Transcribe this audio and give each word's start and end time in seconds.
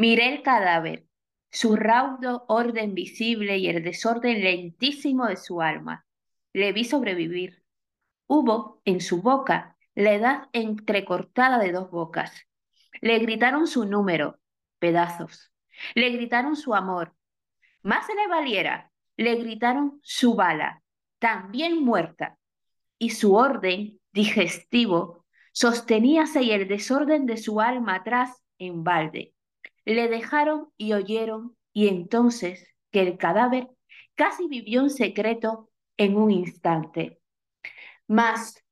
Miré 0.00 0.32
el 0.32 0.42
cadáver, 0.42 1.04
su 1.50 1.76
raudo 1.76 2.46
orden 2.48 2.94
visible 2.94 3.58
y 3.58 3.68
el 3.68 3.84
desorden 3.84 4.42
lentísimo 4.42 5.26
de 5.26 5.36
su 5.36 5.60
alma. 5.60 6.06
Le 6.54 6.72
vi 6.72 6.84
sobrevivir. 6.84 7.62
Hubo 8.26 8.80
en 8.86 9.02
su 9.02 9.20
boca 9.20 9.76
la 9.94 10.14
edad 10.14 10.48
entrecortada 10.54 11.58
de 11.58 11.72
dos 11.72 11.90
bocas. 11.90 12.32
Le 13.02 13.18
gritaron 13.18 13.66
su 13.66 13.84
número, 13.84 14.38
pedazos. 14.78 15.52
Le 15.94 16.08
gritaron 16.08 16.56
su 16.56 16.74
amor. 16.74 17.14
Más 17.82 18.06
se 18.06 18.14
le 18.14 18.26
valiera, 18.26 18.90
le 19.18 19.34
gritaron 19.34 20.00
su 20.02 20.34
bala, 20.34 20.82
también 21.18 21.84
muerta. 21.84 22.38
Y 22.96 23.10
su 23.10 23.34
orden 23.34 24.00
digestivo 24.12 25.26
sosteníase 25.52 26.42
y 26.42 26.52
el 26.52 26.68
desorden 26.68 27.26
de 27.26 27.36
su 27.36 27.60
alma 27.60 27.96
atrás 27.96 28.42
en 28.56 28.82
balde. 28.82 29.34
Le 29.90 30.06
dejaron 30.06 30.72
y 30.76 30.92
oyeron, 30.92 31.56
y 31.72 31.88
entonces 31.88 32.64
que 32.92 33.00
el 33.00 33.18
cadáver 33.18 33.70
casi 34.14 34.46
vivió 34.46 34.82
en 34.82 34.90
secreto 34.90 35.68
en 35.96 36.16
un 36.16 36.30
instante. 36.30 37.18
Mas 38.06 38.62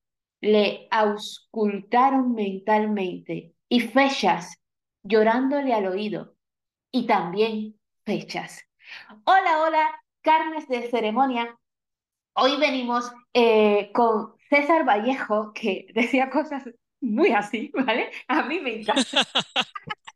le 0.41 0.86
auscultaron 0.92 2.34
mentalmente 2.34 3.52
y 3.68 3.80
fechas 3.80 4.62
llorándole 5.02 5.74
al 5.74 5.86
oído 5.86 6.36
y 6.92 7.08
también 7.08 7.80
fechas. 8.05 8.62
Hola, 9.24 9.62
hola, 9.62 10.00
carnes 10.20 10.69
de 10.69 10.89
ceremonia. 10.89 11.58
Hoy 12.34 12.58
venimos 12.61 13.11
eh, 13.34 13.91
con 13.92 14.36
César 14.48 14.84
Vallejo, 14.86 15.52
que 15.52 15.89
decía 15.94 16.30
cosas 16.30 16.62
muy 17.00 17.33
así, 17.33 17.72
¿vale? 17.74 18.12
A 18.28 18.44
mí 18.44 18.61
me 18.61 18.83
encanta. 18.83 19.02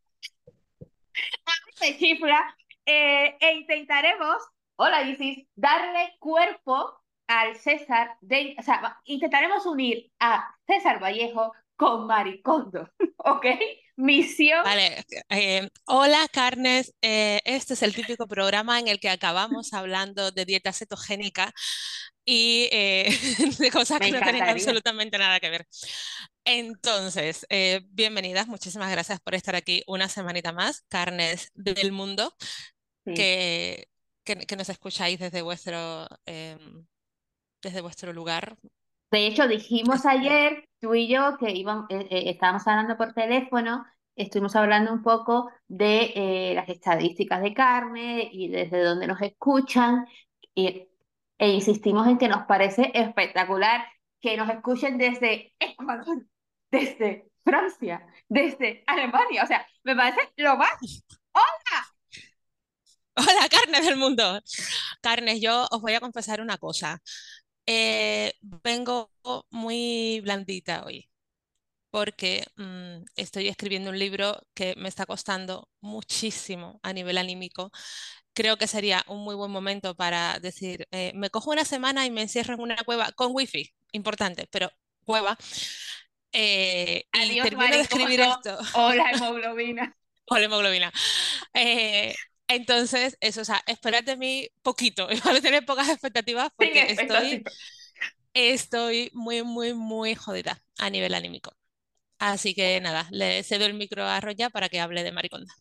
me 1.83 1.97
chifla. 1.97 2.55
Eh, 2.85 3.37
e 3.39 3.53
intentaremos, 3.55 4.37
hola 4.77 5.03
Isis, 5.03 5.45
darle 5.55 6.15
cuerpo 6.19 7.01
al 7.27 7.55
César, 7.55 8.17
de, 8.21 8.55
o 8.57 8.61
sea, 8.61 8.99
intentaremos 9.05 9.65
unir 9.65 10.11
a 10.19 10.55
César 10.67 11.01
Vallejo 11.01 11.53
con 11.83 12.07
Maricondo, 12.07 12.89
¿ok? 13.17 13.45
Misión. 13.97 14.63
Vale, 14.63 15.03
eh, 15.29 15.69
hola 15.85 16.25
Carnes, 16.31 16.95
eh, 17.01 17.41
este 17.43 17.73
es 17.73 17.83
el 17.83 17.93
típico 17.93 18.25
programa 18.25 18.79
en 18.79 18.87
el 18.87 19.01
que 19.01 19.09
acabamos 19.09 19.73
hablando 19.73 20.31
de 20.31 20.45
dieta 20.45 20.71
cetogénica 20.71 21.53
y 22.23 22.69
eh, 22.71 23.09
de 23.59 23.69
cosas 23.69 23.99
que 23.99 24.11
no 24.11 24.21
tienen 24.21 24.43
absolutamente 24.43 25.17
nada 25.17 25.41
que 25.41 25.49
ver. 25.49 25.67
Entonces, 26.45 27.45
bienvenidas, 27.89 28.47
muchísimas 28.47 28.89
gracias 28.89 29.19
por 29.19 29.35
estar 29.35 29.55
aquí 29.55 29.83
una 29.85 30.07
semanita 30.07 30.53
más, 30.53 30.85
Carnes 30.87 31.51
del 31.53 31.91
Mundo, 31.91 32.33
que, 33.05 33.89
que, 34.23 34.55
nos 34.55 34.69
escucháis 34.69 35.19
desde 35.19 35.41
vuestro, 35.41 36.07
em, 36.25 36.85
desde 37.61 37.81
vuestro 37.81 38.13
lugar. 38.13 38.55
De 39.11 39.27
hecho, 39.27 39.47
dijimos 39.47 40.05
ayer 40.05 40.65
tú 40.83 40.93
y 40.95 41.07
yo 41.07 41.37
que 41.37 41.49
íbamos, 41.49 41.85
eh, 41.89 42.07
eh, 42.11 42.23
estábamos 42.31 42.67
hablando 42.67 42.97
por 42.97 43.13
teléfono, 43.13 43.85
estuvimos 44.17 44.53
hablando 44.57 44.91
un 44.91 45.01
poco 45.01 45.49
de 45.65 46.11
eh, 46.13 46.53
las 46.55 46.67
estadísticas 46.67 47.41
de 47.41 47.53
carne 47.53 48.29
y 48.29 48.49
desde 48.49 48.83
dónde 48.83 49.07
nos 49.07 49.21
escuchan, 49.21 50.05
y, 50.53 50.89
e 51.37 51.49
insistimos 51.51 52.05
en 52.07 52.17
que 52.17 52.27
nos 52.27 52.45
parece 52.47 52.91
espectacular 52.93 53.85
que 54.19 54.35
nos 54.35 54.49
escuchen 54.49 54.97
desde 54.97 55.53
Ecuador, 55.57 56.25
desde 56.69 57.31
Francia, 57.45 58.05
desde 58.27 58.83
Alemania, 58.85 59.43
o 59.43 59.47
sea, 59.47 59.65
me 59.83 59.95
parece 59.95 60.33
lo 60.35 60.57
más... 60.57 60.73
¡Hola! 61.31 61.93
Hola, 63.15 63.47
carnes 63.49 63.85
del 63.85 63.95
mundo. 63.95 64.41
Carnes, 65.01 65.39
yo 65.39 65.65
os 65.71 65.81
voy 65.81 65.93
a 65.93 66.01
confesar 66.01 66.41
una 66.41 66.57
cosa. 66.57 67.01
Eh, 67.65 68.33
vengo 68.41 69.11
muy 69.49 70.19
blandita 70.21 70.83
hoy 70.85 71.09
porque 71.93 72.43
mm, 72.55 73.05
estoy 73.15 73.47
escribiendo 73.47 73.91
un 73.91 73.99
libro 73.99 74.41
que 74.55 74.73
me 74.77 74.89
está 74.89 75.05
costando 75.05 75.69
muchísimo 75.79 76.79
a 76.81 76.91
nivel 76.91 77.19
anímico. 77.19 77.71
Creo 78.33 78.57
que 78.57 78.65
sería 78.65 79.05
un 79.07 79.23
muy 79.23 79.35
buen 79.35 79.51
momento 79.51 79.93
para 79.93 80.39
decir, 80.39 80.87
eh, 80.89 81.11
me 81.13 81.29
cojo 81.29 81.51
una 81.51 81.65
semana 81.65 82.07
y 82.07 82.09
me 82.09 82.23
encierro 82.23 82.55
en 82.55 82.61
una 82.61 82.77
cueva 82.77 83.11
con 83.11 83.29
wifi, 83.31 83.75
importante, 83.91 84.47
pero 84.49 84.71
cueva. 85.05 85.37
Eh, 86.31 87.05
y 87.13 87.41
termino 87.41 87.75
de 87.75 87.81
escribir 87.81 88.21
esto. 88.21 88.57
Hola, 88.73 89.11
hemoglobina. 89.13 89.95
Hola, 90.25 90.45
hemoglobina. 90.45 90.91
Eh, 91.53 92.15
entonces, 92.55 93.17
eso, 93.21 93.41
o 93.41 93.45
sea, 93.45 93.63
esperad 93.67 94.03
de 94.03 94.17
mí 94.17 94.49
poquito, 94.61 95.07
a 95.23 95.41
tener 95.41 95.65
pocas 95.65 95.89
expectativas 95.89 96.49
porque 96.55 96.81
estoy, 96.89 97.43
estoy 98.33 99.11
muy, 99.13 99.43
muy, 99.43 99.73
muy 99.73 100.15
jodida 100.15 100.61
a 100.79 100.89
nivel 100.89 101.13
anímico. 101.13 101.55
Así 102.19 102.53
que 102.53 102.79
nada, 102.79 103.07
le 103.11 103.43
cedo 103.43 103.65
el 103.65 103.73
micro 103.73 104.05
a 104.05 104.19
Roya 104.21 104.49
para 104.49 104.69
que 104.69 104.79
hable 104.79 105.03
de 105.03 105.11
Mariconda. 105.11 105.53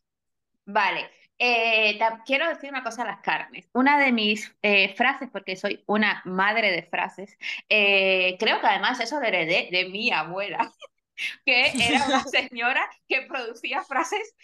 Vale, 0.65 1.11
eh, 1.39 1.99
quiero 2.25 2.49
decir 2.49 2.71
una 2.71 2.85
cosa 2.85 3.03
a 3.03 3.07
las 3.07 3.21
carnes. 3.21 3.69
Una 3.73 3.99
de 3.99 4.13
mis 4.13 4.55
eh, 4.63 4.95
frases, 4.95 5.29
porque 5.33 5.57
soy 5.57 5.83
una 5.87 6.23
madre 6.25 6.71
de 6.71 6.85
frases, 6.85 7.37
eh, 7.69 8.37
creo 8.39 8.61
que 8.61 8.67
además 8.69 9.01
eso 9.01 9.19
lo 9.19 9.27
heredé 9.27 9.69
de 9.73 9.89
mi 9.89 10.13
abuela, 10.13 10.73
que 11.45 11.73
era 11.73 12.07
una 12.07 12.23
señora 12.25 12.89
que 13.09 13.23
producía 13.23 13.83
frases 13.83 14.37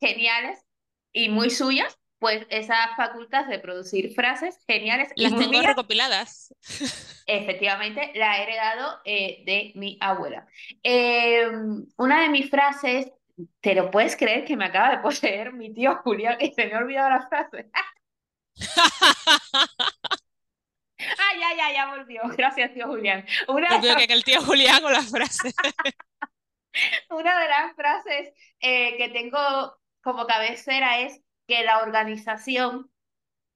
geniales 0.00 0.65
y 1.16 1.30
muy 1.30 1.48
suyas, 1.48 1.98
pues 2.18 2.46
esa 2.50 2.76
facultad 2.94 3.46
de 3.46 3.58
producir 3.58 4.12
frases 4.14 4.62
geniales. 4.66 5.10
Las 5.16 5.34
tengo 5.34 5.62
recopiladas. 5.62 6.54
Efectivamente, 7.26 8.12
la 8.14 8.38
he 8.38 8.42
heredado 8.42 9.00
eh, 9.04 9.42
de 9.46 9.72
mi 9.76 9.96
abuela. 10.00 10.46
Em, 10.82 11.86
una 11.96 12.20
de 12.20 12.28
mis 12.28 12.50
frases, 12.50 13.10
¿te 13.60 13.74
lo 13.74 13.90
puedes 13.90 14.14
creer 14.16 14.44
que 14.44 14.56
me 14.56 14.66
acaba 14.66 14.90
de 14.90 14.98
poseer 14.98 15.54
mi 15.54 15.72
tío 15.72 15.96
Julián 16.04 16.36
y 16.38 16.52
se 16.52 16.66
me 16.66 16.74
ha 16.74 16.78
olvidado 16.78 17.10
la 17.10 17.28
frase? 17.28 17.70
Ah, 20.98 21.32
ya, 21.38 21.54
ya, 21.54 21.72
ya 21.74 21.94
volvió. 21.94 22.22
Gracias, 22.36 22.72
tío 22.72 22.86
Julián. 22.86 23.24
Una 23.48 23.80
que 23.80 24.12
el 24.12 24.24
tío 24.24 24.40
Julián 24.40 24.80
con 24.80 24.92
la 24.92 25.02
frase. 25.02 25.52
Una 27.10 27.38
de 27.38 27.48
las 27.48 27.76
frases 27.76 28.32
eh, 28.60 28.96
que 28.96 29.10
tengo 29.10 29.76
como 30.06 30.24
cabecera 30.28 31.00
es 31.00 31.20
que 31.48 31.64
la 31.64 31.80
organización 31.80 32.88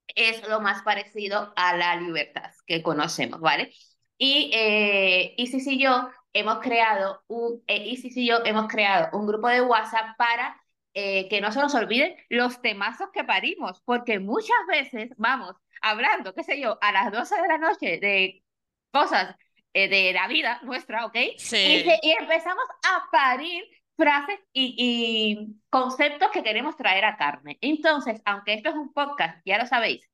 es 0.08 0.46
lo 0.48 0.60
más 0.60 0.82
parecido 0.82 1.52
a 1.54 1.76
la 1.76 1.94
libertad 1.94 2.50
que 2.66 2.82
conocemos, 2.82 3.38
¿vale? 3.40 3.72
Y 4.18 4.50
eh, 4.52 5.32
Isis 5.36 5.64
y 5.68 5.78
yo 5.78 6.10
hemos 6.32 6.58
creado 6.58 7.22
un, 7.28 7.62
eh, 7.68 7.86
Isis 7.86 8.16
y 8.16 8.26
yo 8.26 8.44
hemos 8.44 8.66
creado 8.66 9.16
un 9.16 9.28
grupo 9.28 9.46
de 9.46 9.60
WhatsApp 9.60 10.16
para 10.18 10.60
eh, 10.92 11.28
que 11.28 11.40
no 11.40 11.52
se 11.52 11.60
nos 11.60 11.72
olviden 11.76 12.16
los 12.28 12.60
temazos 12.60 13.10
que 13.12 13.22
parimos, 13.22 13.80
porque 13.84 14.18
muchas 14.18 14.58
veces 14.66 15.10
vamos 15.18 15.54
hablando, 15.80 16.34
qué 16.34 16.42
sé 16.42 16.60
yo, 16.60 16.78
a 16.80 16.90
las 16.90 17.12
12 17.12 17.40
de 17.42 17.46
la 17.48 17.58
noche 17.58 18.00
de 18.00 18.42
cosas 18.90 19.36
eh, 19.72 19.88
de 19.88 20.12
la 20.12 20.26
vida 20.26 20.58
nuestra, 20.64 21.06
¿ok? 21.06 21.16
Sí. 21.36 21.86
y 22.02 22.10
empezamos 22.10 22.64
a 22.82 23.08
parir 23.12 23.62
frases 24.00 24.40
y, 24.54 25.58
conceptos 25.68 26.30
que 26.32 26.42
queremos 26.42 26.74
traer 26.76 27.04
a 27.04 27.18
carne. 27.18 27.58
Entonces, 27.60 28.22
aunque 28.24 28.54
esto 28.54 28.70
es 28.70 28.74
un 28.74 28.94
podcast, 28.94 29.42
ya 29.44 29.58
lo 29.58 29.66
sabéis, 29.66 30.08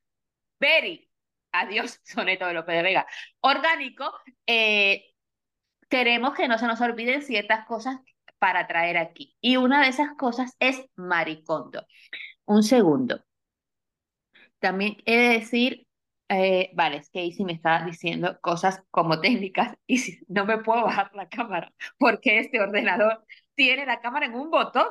very, 0.59 1.09
adiós, 1.53 2.01
soneto 2.05 2.47
de 2.47 2.55
López 2.55 2.77
de 2.77 2.83
Vega, 2.83 3.07
orgánico, 3.41 4.13
eh, 4.47 5.15
queremos 5.89 6.35
que 6.35 6.49
no 6.49 6.59
se 6.59 6.67
nos 6.67 6.81
olviden 6.81 7.23
ciertas 7.23 7.65
cosas 7.67 8.01
para 8.41 8.67
traer 8.67 8.97
aquí. 8.99 9.37
Y 9.41 9.57
una 9.57 9.83
de 9.83 9.89
esas 9.89 10.17
cosas 10.17 10.57
es 10.59 10.85
maricondo. 10.97 11.87
Un 12.45 12.65
segundo. 12.65 13.25
También 14.59 14.97
he 15.07 15.17
de 15.17 15.29
decir, 15.39 15.87
eh, 16.29 16.71
vale, 16.75 16.97
es 16.99 17.11
que 17.11 17.25
Isi 17.25 17.45
me 17.45 17.53
está 17.53 17.85
diciendo 17.85 18.41
cosas 18.41 18.83
como 18.91 19.21
técnicas 19.21 19.77
y 19.87 19.97
no 20.29 20.45
me 20.45 20.59
puedo 20.59 20.83
bajar 20.83 21.13
la 21.15 21.29
cámara 21.29 21.73
porque 21.99 22.41
este 22.41 22.61
ordenador 22.61 23.25
tiene 23.57 23.85
la 23.87 24.01
cámara 24.01 24.27
en 24.27 24.35
un 24.35 24.51
botón 24.51 24.87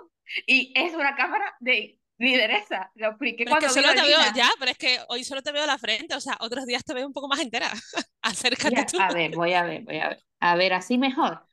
y 0.45 0.73
es 0.75 0.93
una 0.93 1.15
cámara 1.15 1.55
de 1.59 1.99
lideresa. 2.17 2.91
Lo 2.95 3.09
expliqué 3.09 3.45
cuando 3.45 3.69
solo 3.69 3.93
te 3.93 4.01
veo 4.01 4.19
ya, 4.35 4.49
pero 4.59 4.71
es 4.71 4.77
que 4.77 4.99
hoy 5.09 5.23
solo 5.23 5.41
te 5.41 5.51
veo 5.51 5.65
la 5.65 5.77
frente, 5.77 6.15
o 6.15 6.19
sea, 6.19 6.37
otros 6.39 6.65
días 6.65 6.83
te 6.83 6.93
veo 6.93 7.07
un 7.07 7.13
poco 7.13 7.27
más 7.27 7.39
entera. 7.39 7.71
Acércate 8.21 8.85
tú. 8.85 8.99
A 8.99 9.09
ver, 9.13 9.35
voy 9.35 9.53
a 9.53 9.63
ver, 9.63 9.83
voy 9.83 9.99
a 9.99 10.09
ver. 10.09 10.23
A 10.39 10.55
ver, 10.55 10.73
así 10.73 10.97
mejor. 10.97 11.45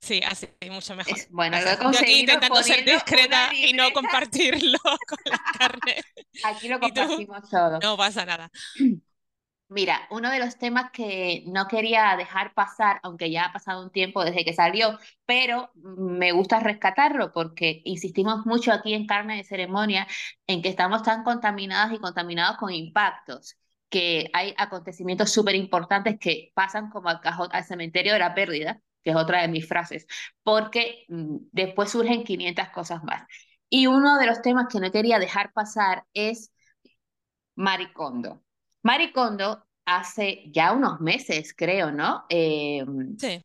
Sí, 0.00 0.20
así 0.26 0.46
mucho 0.70 0.94
mejor. 0.94 1.16
bueno, 1.30 1.58
lo 1.60 1.70
he 1.70 1.78
conseguido. 1.78 2.02
aquí 2.02 2.20
intentando 2.20 2.62
ser 2.62 2.84
discreta 2.84 3.54
y 3.54 3.72
no 3.72 3.90
compartirlo 3.92 4.78
con 5.08 5.18
la 5.24 5.40
carne. 5.58 6.02
Aquí 6.44 6.68
lo 6.68 6.78
compartimos 6.80 7.48
todo. 7.48 7.78
No 7.80 7.96
pasa 7.96 8.26
nada. 8.26 8.50
Mira, 9.72 10.00
uno 10.10 10.30
de 10.32 10.40
los 10.40 10.58
temas 10.58 10.90
que 10.90 11.44
no 11.46 11.68
quería 11.68 12.16
dejar 12.16 12.54
pasar, 12.54 12.98
aunque 13.04 13.30
ya 13.30 13.44
ha 13.44 13.52
pasado 13.52 13.82
un 13.84 13.90
tiempo 13.92 14.24
desde 14.24 14.44
que 14.44 14.52
salió, 14.52 14.98
pero 15.26 15.70
me 15.76 16.32
gusta 16.32 16.58
rescatarlo 16.58 17.32
porque 17.32 17.80
insistimos 17.84 18.44
mucho 18.46 18.72
aquí 18.72 18.94
en 18.94 19.06
Carne 19.06 19.36
de 19.36 19.44
Ceremonia 19.44 20.08
en 20.48 20.60
que 20.60 20.68
estamos 20.70 21.04
tan 21.04 21.22
contaminadas 21.22 21.92
y 21.92 21.98
contaminados 22.00 22.56
con 22.56 22.72
impactos, 22.72 23.56
que 23.88 24.28
hay 24.32 24.54
acontecimientos 24.58 25.30
súper 25.30 25.54
importantes 25.54 26.18
que 26.18 26.50
pasan 26.54 26.90
como 26.90 27.08
al 27.08 27.20
cajón, 27.20 27.48
al 27.52 27.62
cementerio 27.64 28.12
de 28.14 28.18
la 28.18 28.34
pérdida, 28.34 28.80
que 29.04 29.10
es 29.10 29.16
otra 29.16 29.40
de 29.42 29.48
mis 29.48 29.68
frases, 29.68 30.06
porque 30.42 31.04
mm, 31.08 31.36
después 31.52 31.90
surgen 31.90 32.24
500 32.24 32.70
cosas 32.70 33.04
más. 33.04 33.22
Y 33.68 33.86
uno 33.86 34.18
de 34.18 34.26
los 34.26 34.42
temas 34.42 34.66
que 34.68 34.80
no 34.80 34.90
quería 34.90 35.20
dejar 35.20 35.52
pasar 35.52 36.06
es 36.12 36.50
Maricondo. 37.64 38.42
Maricondo 38.82 39.64
hace 39.84 40.44
ya 40.50 40.72
unos 40.72 41.00
meses, 41.00 41.54
creo, 41.56 41.90
¿no? 41.90 42.24
Eh, 42.28 42.84
Sí. 43.18 43.42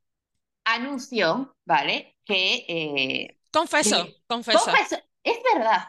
anunció, 0.65 1.55
¿vale? 1.65 2.17
Que, 2.25 2.65
eh, 2.67 3.27
que- 3.27 3.37
confeso. 3.51 4.07
confesó, 4.51 4.97
es 5.23 5.37
verdad, 5.53 5.87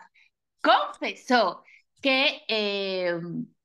confesó 0.63 1.65
que, 2.01 2.43
eh, 2.49 3.19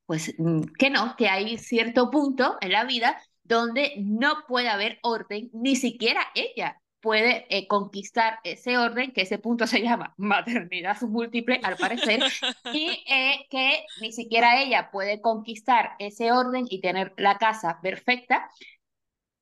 pues, 0.06 0.34
que 0.78 0.90
no, 0.90 1.16
que 1.16 1.28
hay 1.30 1.58
cierto 1.58 2.10
punto 2.10 2.58
en 2.62 2.72
la 2.72 2.84
vida 2.86 3.22
donde 3.44 3.94
no 4.00 4.46
puede 4.48 4.70
haber 4.70 5.00
orden, 5.04 5.50
ni 5.54 5.76
siquiera 5.76 6.28
ella 6.36 6.81
puede 7.02 7.46
eh, 7.56 7.68
conquistar 7.68 8.40
ese 8.44 8.78
orden, 8.78 9.12
que 9.14 9.22
ese 9.24 9.40
punto 9.40 9.68
se 9.68 9.82
llama 9.82 10.14
maternidad 10.18 11.02
múltiple, 11.02 11.60
al 11.64 11.78
parecer, 11.78 12.26
y 12.72 13.04
eh, 13.08 13.48
que 13.50 13.92
ni 13.98 14.12
siquiera 14.12 14.62
ella 14.62 14.92
puede 14.92 15.22
conquistar 15.22 15.92
ese 16.00 16.32
orden 16.32 16.66
y 16.70 16.82
tener 16.82 17.14
la 17.18 17.38
casa 17.38 17.80
perfecta. 17.82 18.50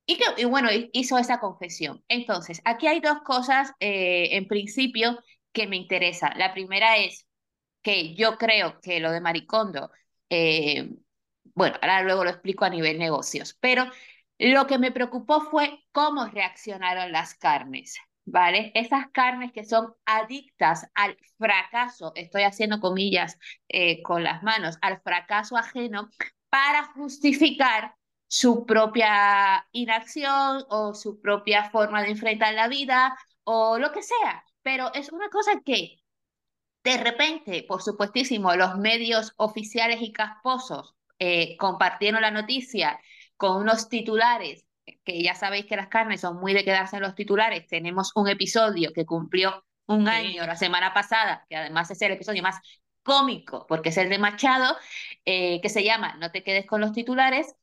Y 0.06 0.18
que, 0.18 0.24
y 0.42 0.46
bueno, 0.46 0.72
hi- 0.72 0.90
hizo 0.94 1.18
esa 1.18 1.40
confesión. 1.40 2.04
Entonces, 2.08 2.62
aquí 2.66 2.88
hay 2.88 3.00
dos 3.00 3.20
cosas, 3.24 3.72
eh, 3.80 4.30
en 4.38 4.48
principio, 4.48 5.20
que 5.54 5.68
me 5.68 5.78
interesan. 5.78 6.38
La 6.38 6.54
primera 6.54 6.98
es 6.98 7.28
que 7.84 8.16
yo 8.16 8.38
creo 8.38 8.80
que 8.82 9.00
lo 9.02 9.12
de 9.12 9.22
Maricondo, 9.22 9.92
bueno, 11.56 11.76
ahora 11.82 12.04
luego 12.04 12.24
lo 12.24 12.30
explico 12.30 12.66
a 12.66 12.70
nivel 12.70 12.98
negocios, 13.00 13.58
pero 13.60 13.86
lo 14.40 14.68
que 14.68 14.80
me 14.80 14.92
preocupó 14.92 15.42
fue 15.42 15.84
cómo 15.92 16.26
reaccionaron 16.26 17.12
las 17.12 17.36
carnes, 17.36 17.98
¿vale? 18.26 18.72
Esas 18.74 19.08
carnes 19.12 19.52
que 19.52 19.66
son 19.66 19.94
adictas 20.06 20.88
al 20.96 21.18
fracaso, 21.38 22.14
estoy 22.16 22.44
haciendo 22.44 22.80
comillas 22.80 23.38
eh, 23.68 24.02
con 24.02 24.24
las 24.24 24.42
manos, 24.42 24.78
al 24.82 25.02
fracaso 25.02 25.58
ajeno 25.58 26.10
para 26.50 26.86
justificar 26.94 27.96
su 28.28 28.66
propia 28.66 29.68
inacción 29.72 30.64
o 30.70 30.94
su 30.94 31.20
propia 31.20 31.70
forma 31.70 32.02
de 32.02 32.12
enfrentar 32.12 32.54
la 32.54 32.68
vida 32.68 33.18
o 33.44 33.78
lo 33.78 33.92
que 33.92 34.04
sea. 34.04 34.44
Pero 34.62 34.94
es 34.94 35.12
una 35.12 35.30
cosa 35.30 35.62
que 35.66 35.98
de 36.84 36.98
repente, 36.98 37.66
por 37.68 37.82
supuestísimo, 37.82 38.56
los 38.56 38.78
medios 38.78 39.34
oficiales 39.38 40.02
y 40.02 40.14
casposos 40.14 40.96
eh, 41.20 41.58
compartieron 41.58 42.22
la 42.22 42.32
noticia 42.32 43.00
con 43.40 43.58
unos 43.64 43.90
titulares, 43.90 44.68
que 45.06 45.24
ya 45.24 45.36
sabéis 45.36 45.66
que 45.68 45.78
las 45.78 45.90
carnes 45.90 46.22
son 46.22 46.38
muy 46.40 46.54
de 46.54 46.66
quedarse 46.66 46.98
en 46.98 47.04
los 47.04 47.16
titulares. 47.16 47.68
Tenemos 47.68 48.12
un 48.16 48.30
episodio 48.30 48.94
que 48.94 49.06
cumplió 49.08 49.66
un 49.88 50.10
Sí. 50.10 50.10
año 50.10 50.46
la 50.48 50.58
semana 50.58 50.94
pasada, 50.94 51.46
que 51.50 51.58
además 51.58 51.92
es 51.92 52.02
el 52.04 52.14
episodio 52.14 52.44
más 52.44 52.58
cómico, 53.04 53.68
porque 53.68 53.90
es 53.90 53.98
el 53.98 54.10
de 54.10 54.20
Machado, 54.20 54.78
eh, 55.26 55.62
que 55.62 55.70
se 55.70 55.84
llama 55.86 56.18
No 56.20 56.32
te 56.32 56.44
quedes 56.44 56.68
con 56.68 56.82
los 56.82 56.94
titulares. 56.94 57.56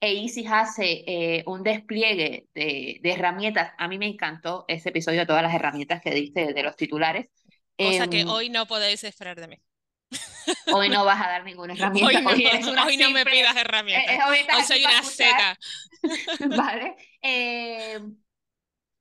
E 0.00 0.14
Isis 0.14 0.46
hace 0.50 1.04
eh, 1.06 1.44
un 1.46 1.62
despliegue 1.64 2.48
de, 2.54 3.00
de 3.02 3.12
herramientas. 3.12 3.72
A 3.78 3.88
mí 3.88 3.98
me 3.98 4.06
encantó 4.08 4.64
ese 4.68 4.90
episodio 4.90 5.20
de 5.20 5.26
todas 5.26 5.42
las 5.42 5.54
herramientas 5.54 6.02
que 6.02 6.12
diste 6.12 6.54
de 6.54 6.64
los 6.64 6.76
titulares. 6.76 7.28
Cosa 7.78 8.08
que 8.08 8.24
Em, 8.24 8.28
hoy 8.34 8.50
no 8.50 8.66
podéis 8.66 9.02
esperar 9.04 9.40
de 9.40 9.48
mí. 9.48 9.58
Hoy 10.72 10.88
no 10.88 11.04
vas 11.04 11.20
a 11.20 11.28
dar 11.28 11.44
ninguna 11.44 11.74
herramienta. 11.74 12.06
Hoy 12.18 12.22
no, 12.22 12.30
Hoy 12.30 12.46
eres 12.46 12.66
una 12.66 12.84
hoy 12.86 12.96
no 12.96 13.10
me 13.10 13.24
pidas 13.24 13.56
eh, 13.56 13.60
herramientas. 13.60 14.14
eh, 14.14 14.18
hoy 14.28 14.38
estás 14.38 14.56
Hoy 14.58 14.64
soy 14.64 14.84
una 14.84 15.02
seta. 15.02 15.58
¿vale? 16.56 16.96
Eh, 17.22 18.00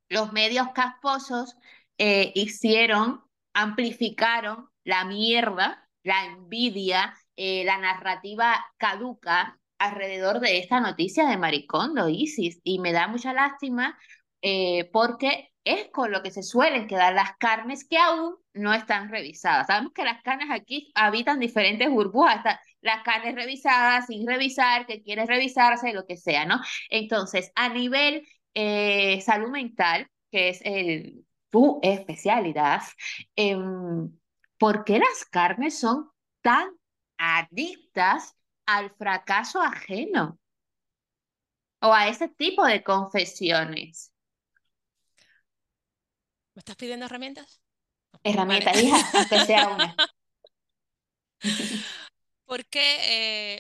los 0.10 0.32
medios 0.34 0.68
casposos 0.74 1.56
eh, 1.98 2.32
hicieron, 2.36 3.24
amplificaron 3.54 4.70
la 4.84 5.06
mierda, 5.06 5.88
la 6.04 6.26
envidia, 6.26 7.16
eh, 7.36 7.64
la 7.66 7.78
narrativa 7.78 8.64
caduca 8.78 9.60
alrededor 9.78 10.40
de 10.40 10.60
esta 10.60 10.80
noticia 10.80 11.28
de 11.28 11.38
Maricondo, 11.38 12.08
Isis, 12.08 12.60
y 12.64 12.80
me 12.80 12.94
da 12.94 13.08
mucha 13.08 13.34
lástima 13.34 13.98
eh, 14.42 14.90
porque 14.94 15.52
es 15.64 15.88
con 15.92 16.12
lo 16.12 16.22
que 16.22 16.32
se 16.32 16.44
suelen 16.44 16.88
quedar 16.88 17.14
las 17.14 17.36
carnes 17.38 17.86
que 17.88 17.98
aún 17.98 18.36
no 18.56 18.74
están 18.74 19.10
revisadas. 19.10 19.68
Sabemos 19.68 19.94
que 19.94 20.04
las 20.04 20.22
carnes 20.24 20.50
aquí 20.52 20.92
habitan 20.96 21.40
diferentes 21.40 21.90
burbujas, 21.90 22.38
están 22.38 22.58
las 22.82 23.04
carnes 23.04 23.36
revisadas, 23.36 24.08
sin 24.08 24.28
revisar, 24.28 24.86
que 24.86 25.04
quieren 25.04 25.28
revisarse, 25.28 25.94
lo 25.94 26.06
que 26.06 26.18
sea, 26.18 26.46
¿no? 26.46 26.60
Entonces, 26.90 27.52
a 27.56 27.70
nivel 27.70 28.28
eh, 28.54 29.22
salud 29.22 29.50
mental, 29.50 30.10
que 30.32 30.50
es 30.50 30.62
el, 30.64 31.26
tu 31.50 31.80
especialidad, 31.84 32.82
em, 33.36 34.12
¿por 34.58 34.84
qué 34.86 35.00
las 35.00 35.26
carnes 35.26 35.80
son 35.80 36.10
tan 36.42 36.70
adictas 37.18 38.36
al 38.66 38.92
fracaso 38.96 39.62
ajeno 39.62 40.40
o 41.82 41.94
a 41.94 42.08
ese 42.08 42.30
tipo 42.30 42.66
de 42.66 42.84
confesiones? 42.84 44.14
¿Me 46.54 46.60
estás 46.60 46.76
pidiendo 46.78 47.06
herramientas? 47.06 47.65
Herramienta, 48.24 48.72
Vale. 48.72 48.84
hija, 48.84 49.10
aunque 49.14 49.40
sea 49.42 49.70
una. 49.70 49.96
Porque, 52.46 52.80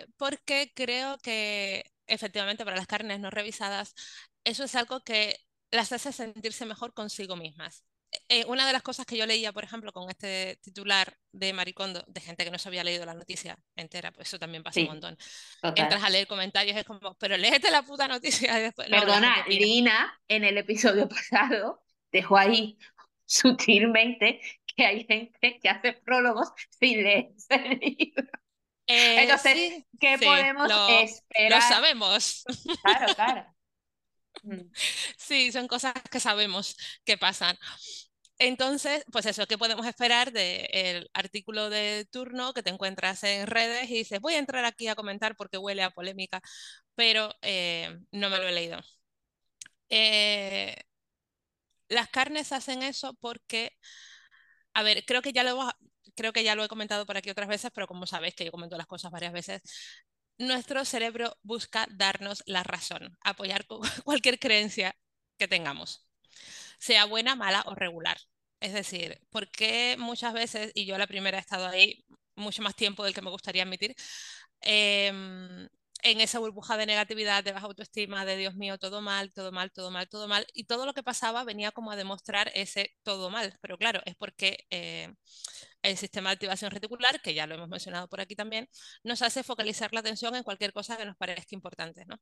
eh, 0.01 0.05
porque 0.17 0.71
creo 0.75 1.17
que 1.19 1.83
efectivamente 2.07 2.63
para 2.65 2.77
las 2.77 2.87
carnes 2.87 3.19
no 3.19 3.31
revisadas, 3.31 3.95
eso 4.43 4.63
es 4.63 4.75
algo 4.75 5.01
que 5.03 5.37
las 5.71 5.91
hace 5.91 6.11
sentirse 6.13 6.65
mejor 6.65 6.93
consigo 6.93 7.35
mismas. 7.35 7.83
Eh, 8.29 8.45
una 8.47 8.65
de 8.67 8.71
las 8.73 8.83
cosas 8.83 9.05
que 9.05 9.17
yo 9.17 9.25
leía, 9.25 9.51
por 9.51 9.63
ejemplo, 9.63 9.91
con 9.91 10.09
este 10.09 10.57
titular 10.61 11.17
de 11.31 11.51
Maricondo, 11.51 12.03
de 12.07 12.21
gente 12.21 12.45
que 12.45 12.51
no 12.51 12.59
se 12.59 12.69
había 12.69 12.83
leído 12.83 13.05
la 13.05 13.13
noticia 13.15 13.57
entera, 13.75 14.11
pues 14.11 14.27
eso 14.29 14.39
también 14.39 14.63
pasa 14.63 14.79
un 14.79 14.83
Sí, 14.83 14.87
montón. 14.87 15.17
total. 15.61 15.83
Entras 15.83 16.03
a 16.03 16.09
leer 16.09 16.27
comentarios, 16.27 16.77
es 16.77 16.85
como, 16.85 17.15
pero 17.15 17.35
léete 17.37 17.71
la 17.71 17.83
puta 17.83 18.07
noticia 18.07 18.57
y 18.59 18.63
después. 18.63 18.87
No, 18.89 18.99
Perdona, 18.99 19.41
opina. 19.41 19.65
Lina 19.65 20.19
en 20.27 20.43
el 20.43 20.57
episodio 20.57 21.09
pasado 21.09 21.83
dejó 22.11 22.37
ahí 22.37 22.77
sutilmente 23.27 24.41
que 24.65 24.85
hay 24.85 25.05
gente 25.05 25.59
que 25.61 25.69
hace 25.69 25.93
prólogos 25.93 26.49
sin 26.79 27.03
leerse 27.03 27.55
el 27.55 27.79
libro. 27.79 28.27
Eh, 28.87 29.35
Entonces, 29.35 29.57
sí, 29.57 29.87
¿qué 29.99 30.19
sí, 30.19 30.25
podemos 30.25 30.69
lo, 30.69 31.09
lo 31.45 31.61
esperar? 31.61 31.61
sabemos. 31.61 32.43
Claro, 32.81 33.13
claro. 33.15 33.55
Mm. 34.43 34.69
Sí, 35.17 35.51
son 35.51 35.67
cosas 35.67 35.93
que 36.11 36.19
sabemos 36.19 36.77
que 37.05 37.17
pasan. 37.17 37.57
Entonces, 38.39 39.05
pues 39.11 39.25
eso, 39.27 39.47
¿qué 39.47 39.57
podemos 39.57 39.85
esperar 39.87 40.31
del 40.33 41.09
artículo 41.13 41.69
de 41.69 42.05
turno 42.11 42.53
que 42.53 42.63
te 42.63 42.69
encuentras 42.71 43.23
en 43.23 43.47
redes 43.47 43.89
y 43.89 43.95
dices, 43.95 44.19
voy 44.21 44.33
a 44.35 44.39
entrar 44.39 44.65
aquí 44.65 44.87
a 44.89 44.95
comentar 44.95 45.35
porque 45.37 45.57
huele 45.57 45.83
a 45.83 45.91
polémica, 45.91 46.41
pero 46.95 47.31
eh, 47.41 47.97
no 48.11 48.29
me 48.29 48.37
lo 48.39 48.43
he 48.47 48.53
leído. 48.53 48.79
Eh, 49.89 50.75
las 51.89 52.09
carnes 52.09 52.51
hacen 52.51 52.83
eso 52.83 53.13
porque, 53.21 53.73
a 54.73 54.83
ver, 54.83 55.03
creo 55.05 55.21
que 55.21 55.33
ya 55.33 55.43
lo, 55.43 55.59
creo 56.15 56.33
que 56.33 56.43
ya 56.43 56.55
lo 56.55 56.63
he 56.63 56.67
comentado 56.67 57.05
por 57.05 57.17
aquí 57.17 57.29
otras 57.29 57.47
veces, 57.47 57.71
pero 57.73 57.87
como 57.87 58.05
sabéis 58.07 58.35
que 58.35 58.45
yo 58.45 58.51
comento 58.51 58.77
las 58.77 58.87
cosas 58.87 59.11
varias 59.11 59.33
veces, 59.33 59.61
nuestro 60.37 60.85
cerebro 60.85 61.37
busca 61.43 61.87
darnos 61.91 62.43
la 62.47 62.63
razón, 62.63 63.17
apoyar 63.21 63.65
cu- 63.67 63.81
cualquier 64.05 64.39
creencia 64.39 64.95
que 65.37 65.47
tengamos, 65.47 66.07
sea 66.79 67.05
buena, 67.05 67.35
mala 67.35 67.63
o 67.67 67.75
regular. 67.75 68.17
Es 68.59 68.73
decir, 68.73 69.19
porque 69.31 69.95
muchas 69.99 70.33
veces, 70.33 70.71
y 70.75 70.85
yo 70.85 70.97
la 70.97 71.07
primera 71.07 71.37
he 71.37 71.41
estado 71.41 71.67
ahí 71.67 72.05
mucho 72.35 72.61
más 72.63 72.75
tiempo 72.75 73.03
del 73.03 73.13
que 73.13 73.21
me 73.21 73.29
gustaría 73.31 73.63
admitir, 73.63 73.95
em, 74.61 75.67
en 76.05 76.21
esa 76.21 76.37
burbuja 76.39 76.77
de 76.77 76.85
negatividad, 76.85 77.43
de 77.43 77.51
baja 77.51 77.65
autoestima, 77.65 78.25
de 78.25 78.37
Dios 78.37 78.55
mío, 78.55 78.77
todo 78.77 79.01
mal, 79.01 79.33
todo 79.33 79.51
mal, 79.51 79.71
todo 79.71 79.89
mal, 79.89 80.07
todo 80.07 80.27
mal, 80.27 80.45
y 80.53 80.65
todo 80.65 80.85
lo 80.85 80.93
que 80.93 81.01
pasaba 81.01 81.43
venía 81.43 81.71
como 81.71 81.91
a 81.91 81.95
demostrar 81.95 82.51
ese 82.53 82.95
todo 83.03 83.31
mal, 83.31 83.57
pero 83.59 83.77
claro, 83.79 84.01
es 84.05 84.15
porque 84.15 84.65
eh, 84.69 85.11
el 85.81 85.97
sistema 85.97 86.29
de 86.29 86.33
activación 86.33 86.69
reticular, 86.71 87.21
que 87.21 87.33
ya 87.33 87.47
lo 87.47 87.55
hemos 87.55 87.69
mencionado 87.69 88.07
por 88.07 88.21
aquí 88.21 88.35
también, 88.35 88.69
nos 89.03 89.23
hace 89.23 89.43
focalizar 89.43 89.93
la 89.93 90.01
atención 90.01 90.35
en 90.35 90.43
cualquier 90.43 90.73
cosa 90.73 90.95
que 90.95 91.05
nos 91.05 91.17
parezca 91.17 91.55
importante, 91.55 92.05
¿no? 92.05 92.17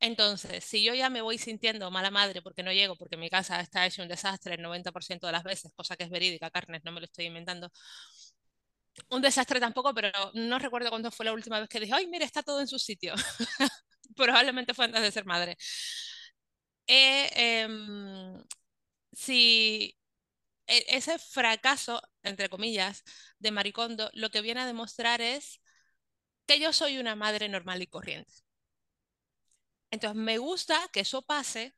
Entonces, 0.00 0.64
si 0.64 0.82
yo 0.84 0.94
ya 0.94 1.08
me 1.10 1.22
voy 1.22 1.38
sintiendo 1.38 1.90
mala 1.92 2.10
madre 2.10 2.42
porque 2.42 2.62
no 2.64 2.72
llego, 2.72 2.96
porque 2.96 3.16
mi 3.16 3.30
casa 3.30 3.60
está 3.60 3.86
hecho 3.86 4.02
un 4.02 4.08
desastre 4.08 4.54
el 4.54 4.62
90% 4.62 5.26
de 5.28 5.32
las 5.32 5.44
veces, 5.44 5.72
cosa 5.76 5.96
que 5.96 6.04
es 6.04 6.10
verídica, 6.10 6.50
carnes, 6.50 6.82
no 6.84 6.92
me 6.92 7.00
lo 7.00 7.06
estoy 7.06 7.26
inventando, 7.26 7.70
un 9.10 9.22
desastre 9.22 9.60
tampoco, 9.60 9.94
pero 9.94 10.10
no 10.34 10.58
recuerdo 10.58 10.90
cuándo 10.90 11.10
fue 11.10 11.26
la 11.26 11.32
última 11.32 11.60
vez 11.60 11.68
que 11.68 11.80
dije, 11.80 11.92
ay, 11.94 12.06
mira, 12.06 12.24
está 12.24 12.42
todo 12.42 12.60
en 12.60 12.66
su 12.68 12.78
sitio. 12.78 13.14
Probablemente 14.16 14.74
fue 14.74 14.86
antes 14.86 15.02
de 15.02 15.12
ser 15.12 15.24
madre. 15.24 15.56
Eh, 16.86 17.30
em, 17.64 18.42
si 19.12 19.98
e, 20.66 20.86
ese 20.98 21.18
fracaso, 21.18 22.02
entre 22.22 22.48
comillas, 22.48 23.04
de 23.38 23.50
Maricondo, 23.52 24.10
lo 24.14 24.30
que 24.30 24.42
viene 24.42 24.60
a 24.62 24.66
demostrar 24.66 25.20
es 25.20 25.60
que 26.46 26.60
yo 26.60 26.72
soy 26.72 26.98
una 26.98 27.16
madre 27.16 27.48
normal 27.48 27.82
y 27.82 27.88
corriente. 27.88 28.34
Entonces, 29.90 30.16
me 30.20 30.38
gusta 30.38 30.88
que 30.92 31.00
eso 31.00 31.22
pase 31.22 31.74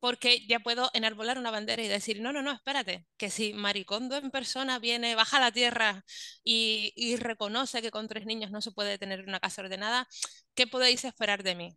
porque 0.00 0.46
ya 0.46 0.60
puedo 0.60 0.90
enarbolar 0.94 1.38
una 1.38 1.50
bandera 1.50 1.82
y 1.82 1.88
decir, 1.88 2.20
no, 2.20 2.32
no, 2.32 2.42
no, 2.42 2.52
espérate, 2.52 3.06
que 3.18 3.30
si 3.30 3.52
Maricondo 3.52 4.16
en 4.16 4.30
persona 4.30 4.78
viene, 4.78 5.14
baja 5.14 5.38
la 5.38 5.52
tierra 5.52 6.04
y, 6.42 7.16
reconoce 7.16 7.82
que 7.82 7.90
con 7.90 8.08
tres 8.08 8.26
niños 8.26 8.50
no 8.50 8.62
se 8.62 8.72
puede 8.72 8.98
tener 8.98 9.20
una 9.28 9.40
casa 9.40 9.62
ordenada, 9.62 10.08
¿qué 10.54 10.66
podéis 10.66 11.04
esperar 11.04 11.42
de 11.42 11.54
mí? 11.54 11.76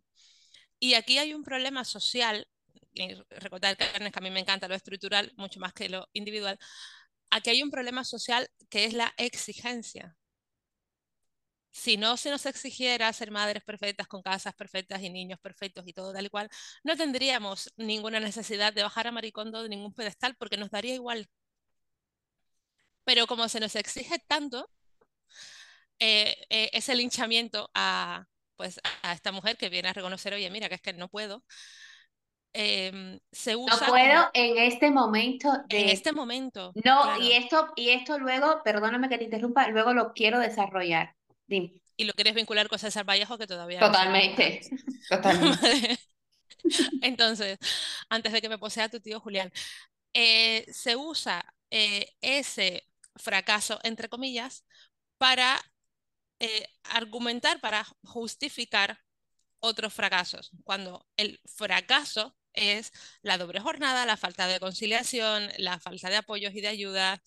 Y 0.78 0.94
aquí 0.94 1.18
hay 1.18 1.34
un 1.34 1.44
problema 1.44 1.84
social, 1.84 2.48
y 2.94 3.14
recordar 3.30 3.76
que 3.76 3.84
a 4.14 4.20
mí 4.20 4.30
me 4.30 4.40
encanta 4.40 4.68
lo 4.68 4.74
estructural 4.74 5.32
mucho 5.36 5.60
más 5.60 5.72
que 5.74 5.88
lo 5.88 6.08
individual, 6.14 6.58
aquí 7.30 7.50
hay 7.50 7.62
un 7.62 7.70
problema 7.70 8.04
social 8.04 8.48
que 8.70 8.84
es 8.84 8.94
la 8.94 9.12
exigencia 9.18 10.16
si 11.74 11.96
no 11.96 12.16
se 12.16 12.30
nos 12.30 12.46
exigiera 12.46 13.12
ser 13.12 13.32
madres 13.32 13.64
perfectas 13.64 14.06
con 14.06 14.22
casas 14.22 14.54
perfectas 14.54 15.02
y 15.02 15.10
niños 15.10 15.40
perfectos 15.40 15.84
y 15.88 15.92
todo 15.92 16.12
tal 16.12 16.24
y 16.24 16.28
cual, 16.28 16.48
no 16.84 16.96
tendríamos 16.96 17.72
ninguna 17.76 18.20
necesidad 18.20 18.72
de 18.72 18.84
bajar 18.84 19.08
a 19.08 19.12
Maricondo 19.12 19.60
de 19.60 19.68
ningún 19.68 19.92
pedestal 19.92 20.36
porque 20.38 20.56
nos 20.56 20.70
daría 20.70 20.94
igual. 20.94 21.28
Pero 23.02 23.26
como 23.26 23.48
se 23.48 23.58
nos 23.58 23.74
exige 23.74 24.20
tanto, 24.28 24.70
eh, 25.98 26.36
eh, 26.48 26.70
ese 26.72 26.94
linchamiento 26.94 27.68
a, 27.74 28.24
pues, 28.54 28.80
a 29.02 29.12
esta 29.12 29.32
mujer 29.32 29.56
que 29.56 29.68
viene 29.68 29.88
a 29.88 29.94
reconocer, 29.94 30.32
oye, 30.32 30.48
mira, 30.50 30.68
que 30.68 30.76
es 30.76 30.80
que 30.80 30.92
no 30.92 31.08
puedo, 31.08 31.42
em, 32.52 33.18
se 33.32 33.56
usa. 33.56 33.80
No 33.80 33.86
puedo 33.88 34.30
en 34.32 34.58
este 34.58 34.92
momento 34.92 35.50
de. 35.68 35.80
En 35.80 35.88
este 35.88 36.12
momento. 36.12 36.72
No, 36.84 37.20
y, 37.20 37.32
esto, 37.32 37.72
y 37.74 37.90
esto 37.90 38.16
luego, 38.20 38.62
perdóname 38.62 39.08
que 39.08 39.18
te 39.18 39.24
interrumpa, 39.24 39.66
luego 39.70 39.92
lo 39.92 40.12
quiero 40.12 40.38
desarrollar. 40.38 41.16
Y 41.96 42.04
lo 42.04 42.12
quieres 42.14 42.34
vincular 42.34 42.68
con 42.68 42.78
César 42.78 43.04
Vallejo, 43.08 43.38
que 43.38 43.46
todavía. 43.46 43.80
Totalmente. 43.80 44.60
Totalmente. 45.08 45.98
Entonces, 47.02 47.58
antes 48.08 48.32
de 48.32 48.40
que 48.40 48.48
me 48.48 48.58
posea 48.58 48.88
tu 48.88 49.00
tío 49.00 49.20
Julián, 49.20 49.52
eh, 50.12 50.64
se 50.72 50.96
usa 50.96 51.44
eh, 51.70 52.14
ese 52.20 52.88
fracaso, 53.16 53.78
entre 53.82 54.08
comillas, 54.08 54.64
para 55.18 55.60
eh, 56.40 56.66
argumentar, 56.84 57.60
para 57.60 57.86
justificar 58.02 59.00
otros 59.60 59.94
fracasos, 59.94 60.50
cuando 60.64 61.06
el 61.16 61.40
fracaso 61.44 62.36
es 62.52 62.92
la 63.22 63.38
doble 63.38 63.60
jornada, 63.60 64.06
la 64.06 64.16
falta 64.16 64.46
de 64.46 64.60
conciliación, 64.60 65.48
la 65.58 65.78
falta 65.78 66.10
de 66.10 66.16
apoyos 66.16 66.54
y 66.54 66.60
de 66.60 66.68
ayuda, 66.68 67.22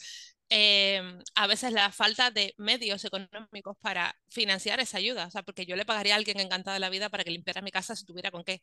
Em, 0.49 1.19
a 1.35 1.47
veces 1.47 1.73
la 1.73 1.91
falta 1.91 2.31
de 2.31 2.53
medios 2.57 3.03
económicos 3.03 3.75
para 3.81 4.15
financiar 4.29 4.79
esa 4.79 4.97
ayuda, 4.97 5.27
o 5.27 5.31
sea, 5.31 5.43
porque 5.43 5.65
yo 5.65 5.75
le 5.75 5.85
pagaría 5.85 6.13
a 6.13 6.17
alguien 6.17 6.39
encantado 6.39 6.73
de 6.73 6.79
la 6.79 6.89
vida 6.89 7.09
para 7.09 7.23
que 7.25 7.31
limpiara 7.31 7.61
mi 7.61 7.71
casa 7.71 7.95
si 7.97 8.05
tuviera 8.05 8.31
con 8.31 8.43
qué. 8.45 8.61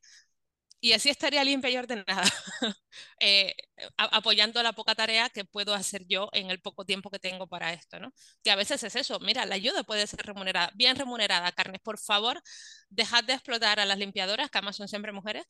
Y 0.81 0.93
así 0.93 1.09
estaría 1.09 1.43
limpia 1.45 1.71
y 1.71 1.79
ordenada, 1.79 2.25
eh, 3.21 3.55
apoyando 3.97 4.63
la 4.63 4.75
poca 4.75 4.95
tarea 4.95 5.31
que 5.31 5.45
puedo 5.47 5.73
hacer 5.75 6.07
yo 6.07 6.29
en 6.33 6.51
el 6.51 6.61
poco 6.61 6.85
tiempo 6.85 7.11
que 7.11 7.19
tengo 7.19 7.47
para 7.49 7.73
esto, 7.73 7.99
¿no? 8.01 8.13
Que 8.43 8.51
a 8.51 8.57
veces 8.57 8.83
es 8.83 8.95
eso, 8.97 9.19
mira, 9.21 9.47
la 9.47 9.55
ayuda 9.55 9.83
puede 9.85 10.07
ser 10.07 10.21
remunerada, 10.27 10.71
bien 10.75 10.97
remunerada, 10.97 11.53
Carnes, 11.53 11.81
por 11.81 11.99
favor, 11.99 12.43
dejad 12.91 13.25
de 13.25 13.33
explotar 13.35 13.81
a 13.81 13.87
las 13.87 13.99
limpiadoras, 13.99 14.51
que 14.51 14.59
además 14.59 14.77
son 14.77 14.89
siempre 14.89 15.13
mujeres, 15.13 15.45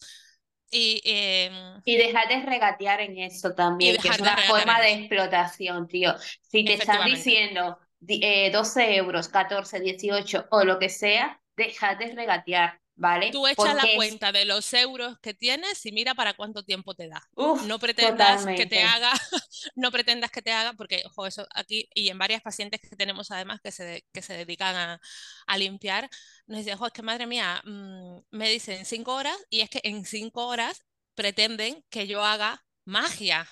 y, 0.71 1.01
eh, 1.05 1.51
y 1.85 1.97
dejar 1.97 2.29
de 2.29 2.43
regatear 2.43 3.01
en 3.01 3.19
eso 3.19 3.55
también, 3.55 3.97
que 3.97 4.09
es 4.09 4.21
una 4.21 4.37
forma 4.37 4.81
de 4.81 4.93
explotación, 4.93 5.87
tío. 5.89 6.15
Si 6.43 6.65
te 6.65 6.75
están 6.75 7.05
diciendo 7.05 7.79
eh, 8.07 8.51
12 8.51 8.97
euros, 8.97 9.29
14, 9.29 9.81
18 9.81 10.49
o 10.51 10.65
lo 10.65 10.79
que 10.79 10.89
sea, 10.89 11.41
deja 11.57 11.95
de 11.95 12.13
regatear. 12.15 12.81
¿Vale? 12.97 13.31
Tú 13.31 13.47
echa 13.47 13.75
la 13.75 13.85
cuenta 13.97 14.33
de 14.33 14.45
los 14.45 14.73
euros 14.73 15.19
que 15.21 15.35
tienes 15.35 15.85
y 15.87 15.93
mira 15.93 16.15
para 16.15 16.35
cuánto 16.35 16.63
tiempo 16.63 16.95
te 16.95 17.09
da. 17.09 17.23
no 17.67 17.79
pretendas 17.79 18.45
que 18.47 18.67
te 18.67 18.83
haga, 18.83 19.13
no 19.75 19.91
pretendas 19.91 20.31
que 20.31 20.43
te 20.43 20.53
haga, 20.53 20.75
porque, 20.75 21.03
ojo, 21.07 21.27
eso 21.27 21.47
aquí 21.55 21.89
y 21.95 22.09
en 22.09 22.19
varias 22.19 22.43
pacientes 22.43 22.81
que 22.81 22.97
tenemos 22.97 23.31
además 23.31 23.61
que 23.63 23.73
se, 23.73 24.05
que 24.13 24.23
se 24.23 24.35
dedican 24.35 24.77
a, 24.77 25.01
a 25.47 25.59
limpiar, 25.59 26.09
nos 26.47 26.59
dicen, 26.59 26.75
ojo, 26.75 26.87
es 26.87 26.93
que 26.93 27.03
madre 27.03 27.27
mía, 27.27 27.61
mm, 27.65 28.19
me 28.31 28.49
dicen 28.49 28.85
cinco 28.85 29.15
horas 29.15 29.37
y 29.51 29.61
es 29.61 29.71
que 29.71 29.81
en 29.85 30.05
cinco 30.05 30.47
horas 30.47 30.85
pretenden 31.15 31.85
que 31.91 32.07
yo 32.07 32.25
haga 32.25 32.65
magia. 32.85 33.49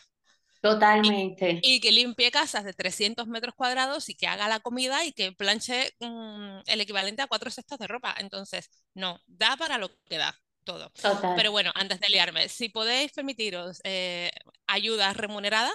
Totalmente. 0.62 1.58
Y, 1.60 1.80
que 1.80 1.90
limpie 1.90 2.30
casas 2.30 2.62
de 2.62 2.72
300 2.72 3.26
metros 3.26 3.52
cuadrados 3.56 4.08
y 4.08 4.14
que 4.14 4.28
haga 4.28 4.48
la 4.48 4.60
comida 4.60 5.04
y 5.04 5.12
que 5.12 5.32
planche 5.32 5.92
mm, 5.98 6.60
el 6.66 6.80
equivalente 6.80 7.20
a 7.20 7.26
cuatro 7.26 7.50
cestos 7.50 7.80
de 7.80 7.88
ropa. 7.88 8.14
Entonces, 8.18 8.70
no, 8.94 9.20
da 9.26 9.56
para 9.56 9.76
lo 9.76 9.90
que 10.04 10.18
da 10.18 10.40
todo. 10.62 10.92
Pero 11.34 11.50
bueno, 11.50 11.72
antes 11.74 11.98
de 11.98 12.08
liarme, 12.08 12.48
si 12.48 12.68
podéis 12.68 13.10
permitiros 13.10 13.80
eh, 13.82 14.30
ayuda 14.68 15.12
remunerada, 15.12 15.72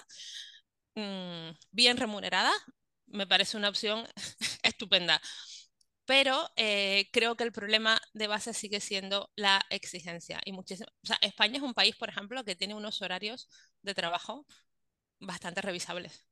mm, 0.96 1.50
bien 1.72 1.98
remunerada, 1.98 2.54
me 3.08 3.28
parece 3.28 3.58
una 3.58 3.68
opción 3.68 4.08
estupenda. 4.64 5.22
Pero 6.06 6.50
eh, 6.56 7.10
creo 7.12 7.36
que 7.36 7.44
el 7.44 7.52
problema 7.52 8.00
de 8.14 8.28
base 8.28 8.54
sigue 8.54 8.80
siendo 8.80 9.30
la 9.36 9.62
exigencia. 9.70 10.40
Y 10.46 10.54
muchísimo, 10.54 10.88
o 11.04 11.08
sea, 11.08 11.18
España 11.20 11.58
es 11.58 11.64
un 11.64 11.74
país, 11.74 11.98
por 11.98 12.08
ejemplo, 12.08 12.46
que 12.46 12.56
tiene 12.56 12.74
unos 12.74 13.02
horarios 13.02 13.50
de 13.82 13.94
trabajo 13.94 14.46
bastante 15.20 15.62
revisables. 15.62 16.26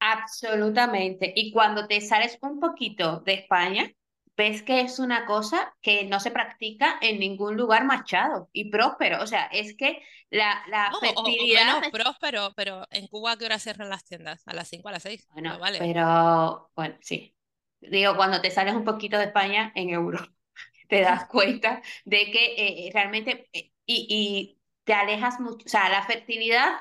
Absolutamente. 0.00 1.32
Y 1.34 1.52
cuando 1.52 1.86
te 1.86 2.00
sales 2.00 2.38
un 2.42 2.60
poquito 2.60 3.20
de 3.20 3.34
España, 3.34 3.90
ves 4.36 4.62
que 4.62 4.80
es 4.80 4.98
una 4.98 5.26
cosa 5.26 5.74
que 5.80 6.04
no 6.04 6.20
se 6.20 6.30
practica 6.30 6.98
en 7.00 7.18
ningún 7.18 7.56
lugar 7.56 7.84
machado 7.84 8.50
y 8.52 8.70
próspero. 8.70 9.22
O 9.22 9.26
sea, 9.26 9.44
es 9.46 9.76
que 9.76 10.02
la, 10.30 10.62
la 10.68 10.92
fertilidad... 11.00 11.78
O, 11.86 11.90
próspero, 11.90 12.52
pero 12.56 12.86
en 12.90 13.06
Cuba 13.06 13.32
¿a 13.32 13.36
qué 13.38 13.46
hora 13.46 13.58
cierran 13.58 13.88
las 13.88 14.04
tiendas? 14.04 14.42
A 14.46 14.54
las 14.54 14.68
5, 14.68 14.88
a 14.88 14.92
las 14.92 15.02
6. 15.02 15.28
Bueno, 15.32 15.58
vale. 15.58 15.78
pero 15.78 16.70
bueno, 16.74 16.96
sí. 17.00 17.34
Digo, 17.80 18.16
cuando 18.16 18.40
te 18.40 18.50
sales 18.50 18.74
un 18.74 18.84
poquito 18.84 19.18
de 19.18 19.24
España 19.24 19.72
en 19.74 19.90
Europa, 19.90 20.32
te 20.88 21.00
das 21.00 21.26
cuenta 21.26 21.82
de 22.04 22.30
que 22.30 22.54
eh, 22.56 22.90
realmente... 22.92 23.48
Eh, 23.52 23.70
y, 23.86 24.06
y 24.08 24.60
te 24.84 24.94
alejas 24.94 25.40
mucho, 25.40 25.64
o 25.64 25.68
sea, 25.68 25.88
la 25.88 26.02
fertilidad 26.06 26.74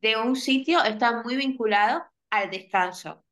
de 0.00 0.16
un 0.16 0.36
sitio 0.36 0.82
está 0.84 1.22
muy 1.22 1.36
vinculado 1.36 2.04
al 2.30 2.50
descanso. 2.50 3.24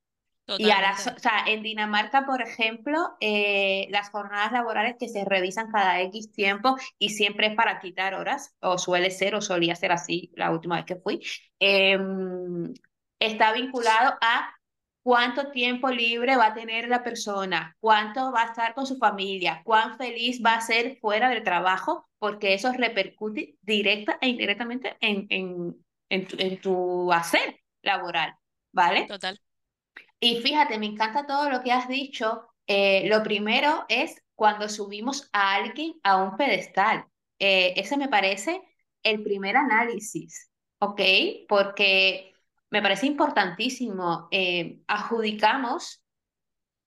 Y 0.57 0.71
a 0.71 0.81
las, 0.81 1.07
o 1.07 1.19
sea, 1.19 1.45
en 1.47 1.63
Dinamarca, 1.63 2.25
por 2.25 2.41
ejemplo, 2.41 3.17
eh, 3.21 3.87
las 3.91 4.09
jornadas 4.09 4.51
laborales 4.51 4.97
que 4.99 5.09
se 5.09 5.27
revisan 5.27 5.71
cada 5.71 6.01
X 6.01 6.33
tiempo 6.33 6.77
y 6.99 7.11
siempre 7.11 7.49
es 7.49 7.55
para 7.55 7.81
quitar 7.81 8.15
horas, 8.15 8.57
o 8.61 8.79
suele 8.79 9.11
ser, 9.11 9.35
o 9.35 9.43
solía 9.43 9.75
ser 9.75 9.93
así 9.93 10.33
la 10.37 10.51
última 10.51 10.77
vez 10.77 10.87
que 10.87 10.97
fui, 10.97 11.21
em, 11.59 12.73
está 13.21 13.53
vinculado 13.53 14.17
a 14.23 14.55
cuánto 15.03 15.51
tiempo 15.51 15.91
libre 15.91 16.37
va 16.37 16.47
a 16.47 16.55
tener 16.55 16.89
la 16.89 17.03
persona, 17.03 17.77
cuánto 17.81 18.33
va 18.33 18.43
a 18.43 18.47
estar 18.47 18.75
con 18.75 18.87
su 18.87 18.97
familia, 18.97 19.63
cuán 19.65 19.99
feliz 19.99 20.43
va 20.45 20.55
a 20.55 20.61
ser 20.63 20.99
fuera 21.01 21.29
del 21.29 21.45
trabajo, 21.45 22.09
porque 22.19 22.55
eso 22.55 22.73
repercute 22.73 23.57
directa 23.63 24.19
e 24.21 24.29
indirectamente 24.29 24.97
en, 25.01 25.27
en, 25.31 25.77
en 26.09 26.61
tu, 26.61 27.13
hacer 27.13 27.61
laboral, 27.83 28.35
¿vale? 28.73 29.07
Total. 29.07 29.41
Y 30.21 30.41
fíjate, 30.43 30.79
me 30.79 30.87
encanta 30.87 31.27
todo 31.27 31.51
lo 31.51 31.63
que 31.63 31.73
has 31.73 31.89
dicho. 31.89 32.49
Eh, 32.67 33.09
lo 33.09 33.23
primero 33.23 33.85
es 33.89 34.23
cuando 34.35 34.69
subimos 34.69 35.29
a 35.33 35.55
alguien 35.55 35.95
a 36.03 36.17
un 36.17 36.37
pedestal. 36.37 37.07
Eh, 37.39 37.75
ese 37.77 37.97
me 37.97 38.09
parece 38.09 38.61
el 39.03 39.23
primer 39.23 39.57
análisis, 39.57 40.51
¿ok? 40.79 41.01
Porque 41.49 42.33
me 42.71 42.83
parece 42.83 43.07
importantísimo. 43.07 44.29
Eh, 44.31 44.81
adjudicamos 44.87 46.03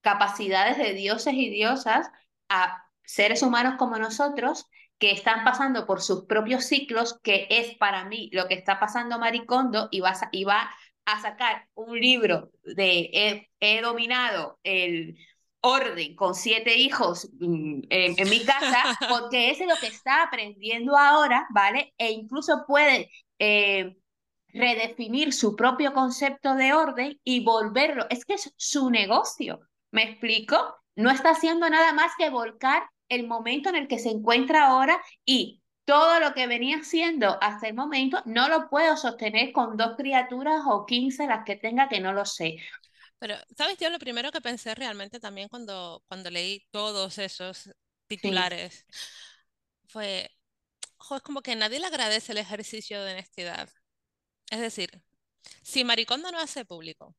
capacidades 0.02 0.78
de 0.78 0.94
dioses 0.94 1.34
y 1.34 1.50
diosas 1.50 2.10
a 2.50 2.84
seres 3.04 3.44
humanos 3.44 3.76
como 3.78 3.98
nosotros 3.98 4.66
que 5.02 5.12
están 5.12 5.44
pasando 5.44 5.88
por 5.88 6.00
sus 6.00 6.26
propios 6.26 6.66
ciclos, 6.66 7.20
que 7.24 7.48
es 7.50 7.76
para 7.78 8.06
mí 8.06 8.30
lo 8.34 8.48
que 8.48 8.54
está 8.54 8.80
pasando 8.80 9.18
Maricondo, 9.18 9.90
y 9.90 10.00
va, 10.00 10.14
y 10.32 10.44
va 10.44 10.70
a 11.06 11.20
sacar 11.20 11.68
un 11.74 12.00
libro 12.00 12.52
de 12.64 13.50
he, 13.60 13.82
dominado 13.82 14.60
el 14.62 15.18
orden 15.60 16.16
con 16.16 16.36
siete 16.36 16.78
hijos 16.78 17.32
mm, 17.40 17.82
en, 17.90 18.30
mi 18.30 18.46
casa, 18.46 18.84
porque 19.10 19.50
es 19.50 19.60
lo 19.62 19.76
que 19.78 19.88
está 19.88 20.22
aprendiendo 20.22 20.96
ahora, 20.96 21.48
¿vale? 21.50 21.96
E 21.98 22.12
incluso 22.12 22.64
puede 22.68 23.10
eh, 23.40 23.98
redefinir 24.50 25.34
su 25.34 25.56
propio 25.56 25.94
concepto 25.94 26.54
de 26.54 26.74
orden 26.74 27.20
y 27.24 27.44
volverlo. 27.44 28.06
Es 28.12 28.24
que 28.24 28.36
es 28.36 28.54
su 28.56 28.92
negocio. 28.92 29.62
¿Me 29.90 30.04
explico? 30.04 30.76
No 30.96 31.10
está 31.10 31.32
haciendo 31.32 31.68
nada 31.72 31.92
más 31.92 32.12
que 32.20 32.30
volcar 32.30 32.84
el 33.12 33.28
momento 33.28 33.70
en 33.70 33.76
el 33.76 33.88
que 33.88 34.00
se 34.00 34.10
encuentra 34.10 34.68
ahora 34.68 35.02
y 35.26 35.62
todo 35.86 36.20
lo 36.20 36.34
que 36.34 36.48
venía 36.48 36.78
haciendo 36.78 37.38
hasta 37.42 37.68
el 37.68 37.74
momento 37.74 38.22
no 38.26 38.48
lo 38.48 38.70
puedo 38.70 38.96
sostener 38.96 39.52
con 39.52 39.76
dos 39.76 39.96
criaturas 39.98 40.62
o 40.66 40.86
quince 40.86 41.28
las 41.28 41.44
que 41.46 41.58
tenga 41.58 41.90
que 41.90 42.00
no 42.00 42.14
lo 42.14 42.26
sé. 42.26 42.58
Pero, 43.20 43.36
¿sabes? 43.56 43.78
Yo 43.78 43.90
lo 43.90 44.00
primero 44.00 44.32
que 44.32 44.42
pensé 44.42 44.74
realmente 44.74 45.20
también 45.20 45.50
cuando, 45.50 46.04
cuando 46.08 46.30
leí 46.30 46.66
todos 46.72 47.18
esos 47.18 47.70
titulares 48.08 48.86
fue, 49.88 50.32
es 51.16 51.22
como 51.22 51.42
que 51.42 51.56
nadie 51.56 51.80
le 51.80 51.88
agradece 51.88 52.32
el 52.32 52.38
ejercicio 52.38 53.04
de 53.04 53.12
honestidad. 53.12 53.70
Es 54.50 54.62
decir, 54.62 55.02
si 55.62 55.84
Maricondo 55.84 56.32
no 56.32 56.40
hace 56.40 56.66
público, 56.66 57.16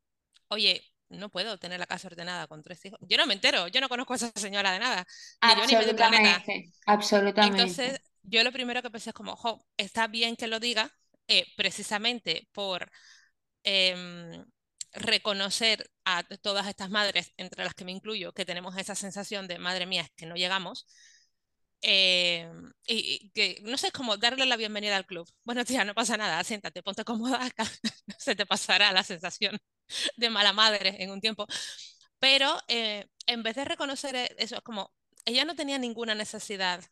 oye, 0.49 0.83
no 1.13 1.29
puedo 1.29 1.59
tener 1.59 1.79
la 1.79 1.87
casa 1.87 2.09
ordenada 2.09 2.47
con 2.47 2.63
tres 2.63 2.85
hijos. 2.85 2.99
Yo 3.03 3.17
no 3.17 3.27
me 3.27 3.35
entero, 3.35 3.69
yo 3.69 3.81
no 3.81 3.89
conozco 3.89 4.15
a 4.15 4.17
esa 4.17 4.33
señora 4.35 4.73
de 4.73 4.79
nada. 4.79 5.07
Ni 5.43 5.61
yo 5.61 5.67
ni 5.67 5.77
medio 5.77 5.97
planeta. 5.97 6.43
Absolutamente. 6.87 7.61
Entonces, 7.61 8.01
yo 8.23 8.43
lo 8.45 8.53
primero 8.53 8.83
que 8.83 8.91
pensé 8.91 9.11
es 9.11 9.15
como, 9.15 9.37
jo, 9.37 9.65
está 9.77 10.07
bien 10.07 10.37
que 10.37 10.47
lo 10.47 10.61
diga, 10.61 10.91
eh, 11.29 11.47
precisamente 11.57 12.49
por 12.53 12.91
em, 13.65 14.45
reconocer 14.93 15.91
a 16.05 16.23
todas 16.43 16.67
estas 16.67 16.91
madres, 16.91 17.33
entre 17.37 17.65
las 17.65 17.75
que 17.75 17.85
me 17.85 17.93
incluyo, 17.93 18.33
que 18.33 18.45
tenemos 18.45 18.77
esa 18.77 18.95
sensación 18.95 19.49
de, 19.49 19.59
madre 19.59 19.87
mía, 19.87 20.03
es 20.03 20.11
que 20.17 20.27
no 20.27 20.35
llegamos. 20.35 20.87
Eh, 21.85 22.49
y, 22.87 23.31
que 23.31 23.61
no 23.63 23.77
sé, 23.77 23.89
es 23.89 23.93
como 23.93 24.17
darle 24.17 24.47
la 24.47 24.57
bienvenida 24.57 24.97
al 24.97 25.07
club. 25.07 25.29
Bueno, 25.45 25.65
tía, 25.65 25.85
no 25.85 25.95
pasa 25.95 26.17
nada, 26.17 26.43
siéntate, 26.45 26.83
ponte 26.83 27.05
cómoda, 27.05 27.41
se 28.19 28.37
te 28.37 28.47
pasará 28.47 28.93
la 28.93 29.03
sensación 29.03 29.59
de 30.17 30.31
mala 30.31 30.53
madre 30.53 30.97
en 31.03 31.11
un 31.11 31.21
tiempo. 31.21 31.47
Pero 32.19 32.57
eh, 32.69 33.07
en 33.27 33.43
vez 33.43 33.57
de 33.57 33.65
reconocer 33.65 34.15
e, 34.15 34.35
eso, 34.39 34.57
es 34.57 34.63
como, 34.63 34.93
ella 35.25 35.45
no 35.45 35.55
tenía 35.55 35.79
ninguna 35.79 36.15
necesidad 36.15 36.85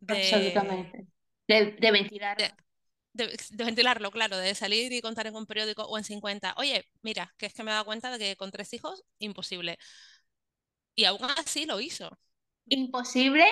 de... 0.00 0.22
Absolutamente. 0.22 1.06
De, 1.46 1.72
de 1.72 1.90
ventilar. 1.90 2.36
De, 2.36 3.34
ventilarlo, 3.52 4.10
claro, 4.10 4.36
de 4.36 4.54
salir 4.54 4.92
y 4.92 5.00
contar 5.00 5.26
en 5.26 5.34
un 5.34 5.46
periódico 5.46 5.82
o 5.82 5.98
en 5.98 6.04
50, 6.04 6.54
oye, 6.56 6.84
mira, 7.02 7.34
que 7.36 7.46
es 7.46 7.54
que 7.54 7.62
me 7.62 7.70
he 7.70 7.74
dado 7.74 7.86
cuenta 7.86 8.10
de 8.10 8.18
que 8.18 8.36
con 8.36 8.50
tres 8.50 8.72
hijos, 8.74 9.02
imposible. 9.18 9.78
Y 10.94 11.04
aún 11.04 11.24
así 11.36 11.66
lo 11.66 11.80
hizo. 11.80 12.16
Imposible 12.66 13.44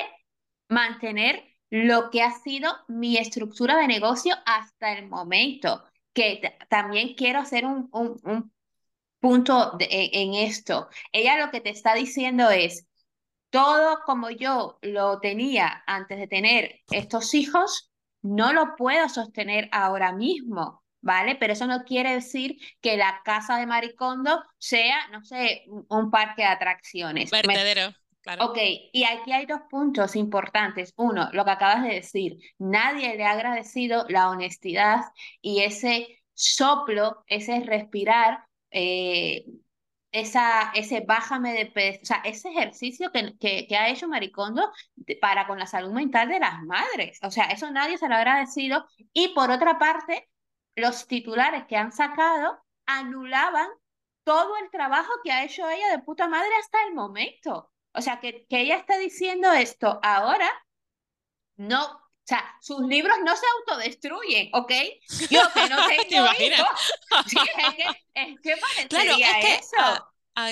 mantener 0.69 1.43
lo 1.71 2.11
que 2.11 2.23
ha 2.23 2.31
sido 2.31 2.73
mi 2.89 3.17
estructura 3.17 3.77
de 3.77 3.87
negocio 3.87 4.35
hasta 4.45 4.93
el 4.93 5.07
momento. 5.09 5.85
Que 6.13 6.57
también 6.69 7.15
quiero 7.15 7.41
hacer 7.41 7.67
un, 7.67 7.89
un, 7.93 8.53
punto 9.27 9.77
en 9.81 10.35
esto. 10.35 10.89
Ella 11.11 11.45
lo 11.45 11.51
que 11.51 11.61
te 11.61 11.71
está 11.71 11.95
diciendo 11.95 12.49
es, 12.51 12.87
todo 13.51 13.99
como 14.07 14.31
yo 14.31 14.79
lo 14.83 15.19
tenía 15.19 15.83
antes 15.89 16.19
de 16.19 16.29
tener 16.29 16.83
estos 16.93 17.35
hijos, 17.35 17.91
no 18.23 18.53
lo 18.53 18.77
puedo 18.77 19.09
sostener 19.09 19.69
ahora 19.73 20.13
mismo, 20.13 20.85
¿vale? 21.01 21.35
Pero 21.35 21.55
eso 21.55 21.67
no 21.67 21.83
quiere 21.83 22.13
decir 22.13 22.57
que 22.81 22.97
la 22.97 23.21
casa 23.25 23.57
de 23.57 23.67
Maricondo 23.67 24.45
sea, 24.59 25.09
no 25.09 25.25
sé, 25.25 25.65
un 25.89 26.11
parque 26.13 26.43
de 26.43 26.49
atracciones. 26.49 27.33
Verdadero. 27.33 27.93
Ok, 28.39 28.59
y 28.93 29.05
aquí 29.05 29.33
hay 29.33 29.47
dos 29.47 29.63
puntos 29.69 30.15
importantes. 30.15 30.93
Uno, 30.97 31.31
lo 31.33 31.45
que 31.45 31.51
acabas 31.51 31.83
de 31.83 31.95
decir, 31.95 32.39
nadie 32.59 33.17
le 33.17 33.25
ha 33.25 33.33
agradecido 33.33 34.05
la 34.09 34.31
honestidad 34.31 35.01
y 35.41 35.63
ese 35.63 36.23
soplo, 36.33 37.25
ese 37.27 37.61
respirar, 37.61 38.46
eh, 38.79 39.47
esa, 40.13 40.71
ese 40.75 41.01
bájame 41.01 41.55
de 41.55 41.67
peso, 41.67 42.01
o 42.03 42.07
sea, 42.07 42.23
ese 42.25 42.51
ejercicio 42.51 43.11
que, 43.11 43.37
que, 43.39 43.67
que, 43.67 43.77
ha 43.77 43.89
hecho 43.89 44.07
Maricondo 44.07 44.71
para 45.21 45.47
con 45.47 45.59
la 45.59 45.67
salud 45.67 45.93
mental 45.93 46.29
de 46.29 46.41
las 46.41 46.63
madres. 46.63 47.19
O 47.23 47.31
sea, 47.31 47.47
eso 47.47 47.71
nadie 47.71 47.97
se 47.99 48.09
lo 48.09 48.15
ha 48.15 48.19
agradecido. 48.19 48.87
Y 49.15 49.29
por 49.29 49.51
otra 49.51 49.79
parte, 49.79 50.29
los 50.75 51.07
titulares 51.07 51.65
que 51.67 51.77
han 51.77 51.91
sacado 51.93 52.59
anulaban 52.87 53.69
todo 54.25 54.57
el 54.59 54.71
trabajo 54.71 55.11
que 55.25 55.33
ha 55.33 55.45
hecho 55.45 55.69
ella 55.71 55.89
de 55.91 56.01
puta 56.01 56.29
madre 56.29 56.51
hasta 56.61 56.79
el 56.87 56.95
momento. 56.95 57.71
O 57.93 58.03
sea, 58.03 58.21
que, 58.21 58.47
que 58.49 58.61
ella 58.61 58.77
está 58.77 58.99
diciendo 58.99 59.53
esto 59.53 60.01
ahora, 60.03 60.51
no, 61.57 62.06
o 62.27 62.29
sea, 62.29 62.45
sus 62.61 62.81
libros 62.81 63.17
no 63.25 63.37
se 63.37 63.47
autodestruyen, 63.59 64.51
¿ok? 64.53 64.73
Yo 65.31 65.41
que 65.55 65.69
no 65.69 65.77
tengo 65.87 66.27
hijos, 66.41 66.93
sí, 67.29 67.37
es 67.55 67.75
que, 67.77 67.85
es 68.15 68.41
que 68.43 68.57
parecería 68.57 69.39
eso. 69.39 70.11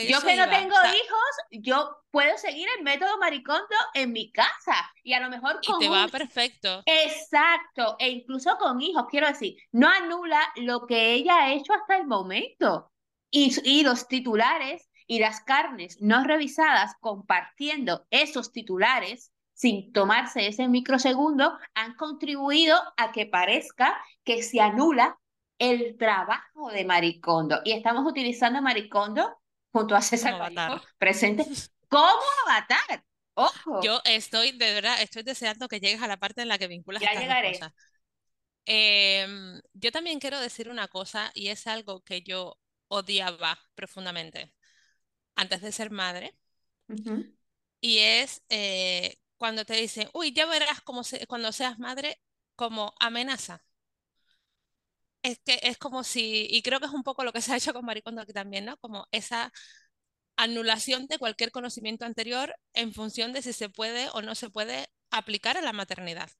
yo 0.08 0.20
que 0.20 0.36
no 0.36 0.48
tengo 0.48 0.76
hijos, 0.76 1.30
yo 1.50 1.96
puedo 2.12 2.38
seguir 2.38 2.68
el 2.78 2.84
método 2.84 3.18
maricondo 3.18 3.74
en 3.94 4.12
mi 4.12 4.30
casa 4.30 4.88
y 5.02 5.14
a 5.14 5.20
lo 5.20 5.28
mejor 5.30 5.58
con 5.66 5.82
y 5.82 5.86
te 5.86 5.88
va 5.88 6.06
perfecto. 6.06 6.84
Exacto, 6.86 7.96
e 7.98 8.08
incluso 8.08 8.56
con 8.56 8.80
hijos, 8.80 9.06
quiero 9.10 9.26
decir, 9.26 9.56
no 9.72 9.88
anula 9.88 10.40
lo 10.54 10.86
que 10.86 11.14
ella 11.14 11.38
ha 11.38 11.52
hecho 11.54 11.72
hasta 11.72 11.96
el 11.96 12.06
momento. 12.06 12.92
Y, 13.32 13.52
y 13.64 13.82
los 13.82 14.06
titulares 14.06 14.88
y 15.08 15.18
las 15.18 15.40
carnes 15.40 15.98
no 16.00 16.22
revisadas 16.22 16.92
compartiendo 17.00 18.06
esos 18.10 18.52
titulares 18.52 19.33
sin 19.54 19.92
tomarse 19.92 20.46
ese 20.46 20.68
microsegundo 20.68 21.56
han 21.74 21.94
contribuido 21.94 22.76
a 22.96 23.12
que 23.12 23.26
parezca 23.26 23.96
que 24.24 24.42
se 24.42 24.60
anula 24.60 25.18
el 25.58 25.96
trabajo 25.96 26.70
de 26.70 26.84
Maricondo. 26.84 27.60
Y 27.64 27.72
estamos 27.72 28.04
utilizando 28.06 28.58
a 28.58 28.62
Maricondo 28.62 29.40
junto 29.72 29.94
a 29.94 30.02
César 30.02 30.52
presente 30.98 31.46
como 31.88 32.22
avatar. 32.46 33.04
Ojo. 33.34 33.80
Yo 33.82 34.00
estoy, 34.04 34.52
de 34.52 34.74
verdad, 34.74 35.00
estoy 35.00 35.22
deseando 35.22 35.68
que 35.68 35.80
llegues 35.80 36.02
a 36.02 36.08
la 36.08 36.18
parte 36.18 36.42
en 36.42 36.48
la 36.48 36.58
que 36.58 36.68
vinculas 36.68 37.02
ya 37.02 37.18
llegaré. 37.18 37.58
Em, 38.66 39.60
yo 39.72 39.92
también 39.92 40.20
quiero 40.20 40.40
decir 40.40 40.68
una 40.68 40.88
cosa 40.88 41.30
y 41.34 41.48
es 41.48 41.66
algo 41.66 42.02
que 42.02 42.22
yo 42.22 42.58
odiaba 42.88 43.58
profundamente 43.74 44.52
antes 45.34 45.60
de 45.62 45.72
ser 45.72 45.90
madre. 45.90 46.34
Y 47.80 47.98
es 47.98 48.42
eh, 48.48 49.16
cuando 49.44 49.66
te 49.66 49.74
dicen, 49.76 50.08
uy, 50.14 50.32
ya 50.32 50.46
verás 50.46 50.80
como 50.80 51.02
cuando 51.28 51.52
seas 51.52 51.78
madre 51.78 52.18
como 52.56 52.94
amenaza. 52.98 53.62
Es 55.22 55.38
que 55.44 55.58
es 55.62 55.78
como 55.78 56.04
si, 56.04 56.46
y 56.50 56.62
creo 56.62 56.78
que 56.80 56.86
es 56.86 56.92
un 56.92 57.02
poco 57.02 57.24
lo 57.24 57.32
que 57.32 57.40
se 57.40 57.52
ha 57.52 57.56
hecho 57.56 57.72
con 57.74 57.84
Maricondo 57.84 58.20
aquí 58.22 58.32
también, 58.32 58.64
¿no? 58.66 58.76
Como 58.78 59.06
esa 59.10 59.52
anulación 60.36 61.06
de 61.08 61.18
cualquier 61.18 61.52
conocimiento 61.52 62.06
anterior 62.06 62.54
en 62.74 62.94
función 62.94 63.32
de 63.32 63.42
si 63.42 63.52
se 63.54 63.68
puede 63.70 64.08
o 64.14 64.22
no 64.22 64.34
se 64.36 64.50
puede 64.50 64.88
aplicar 65.10 65.56
a 65.58 65.62
la 65.62 65.72
maternidad. 65.74 66.30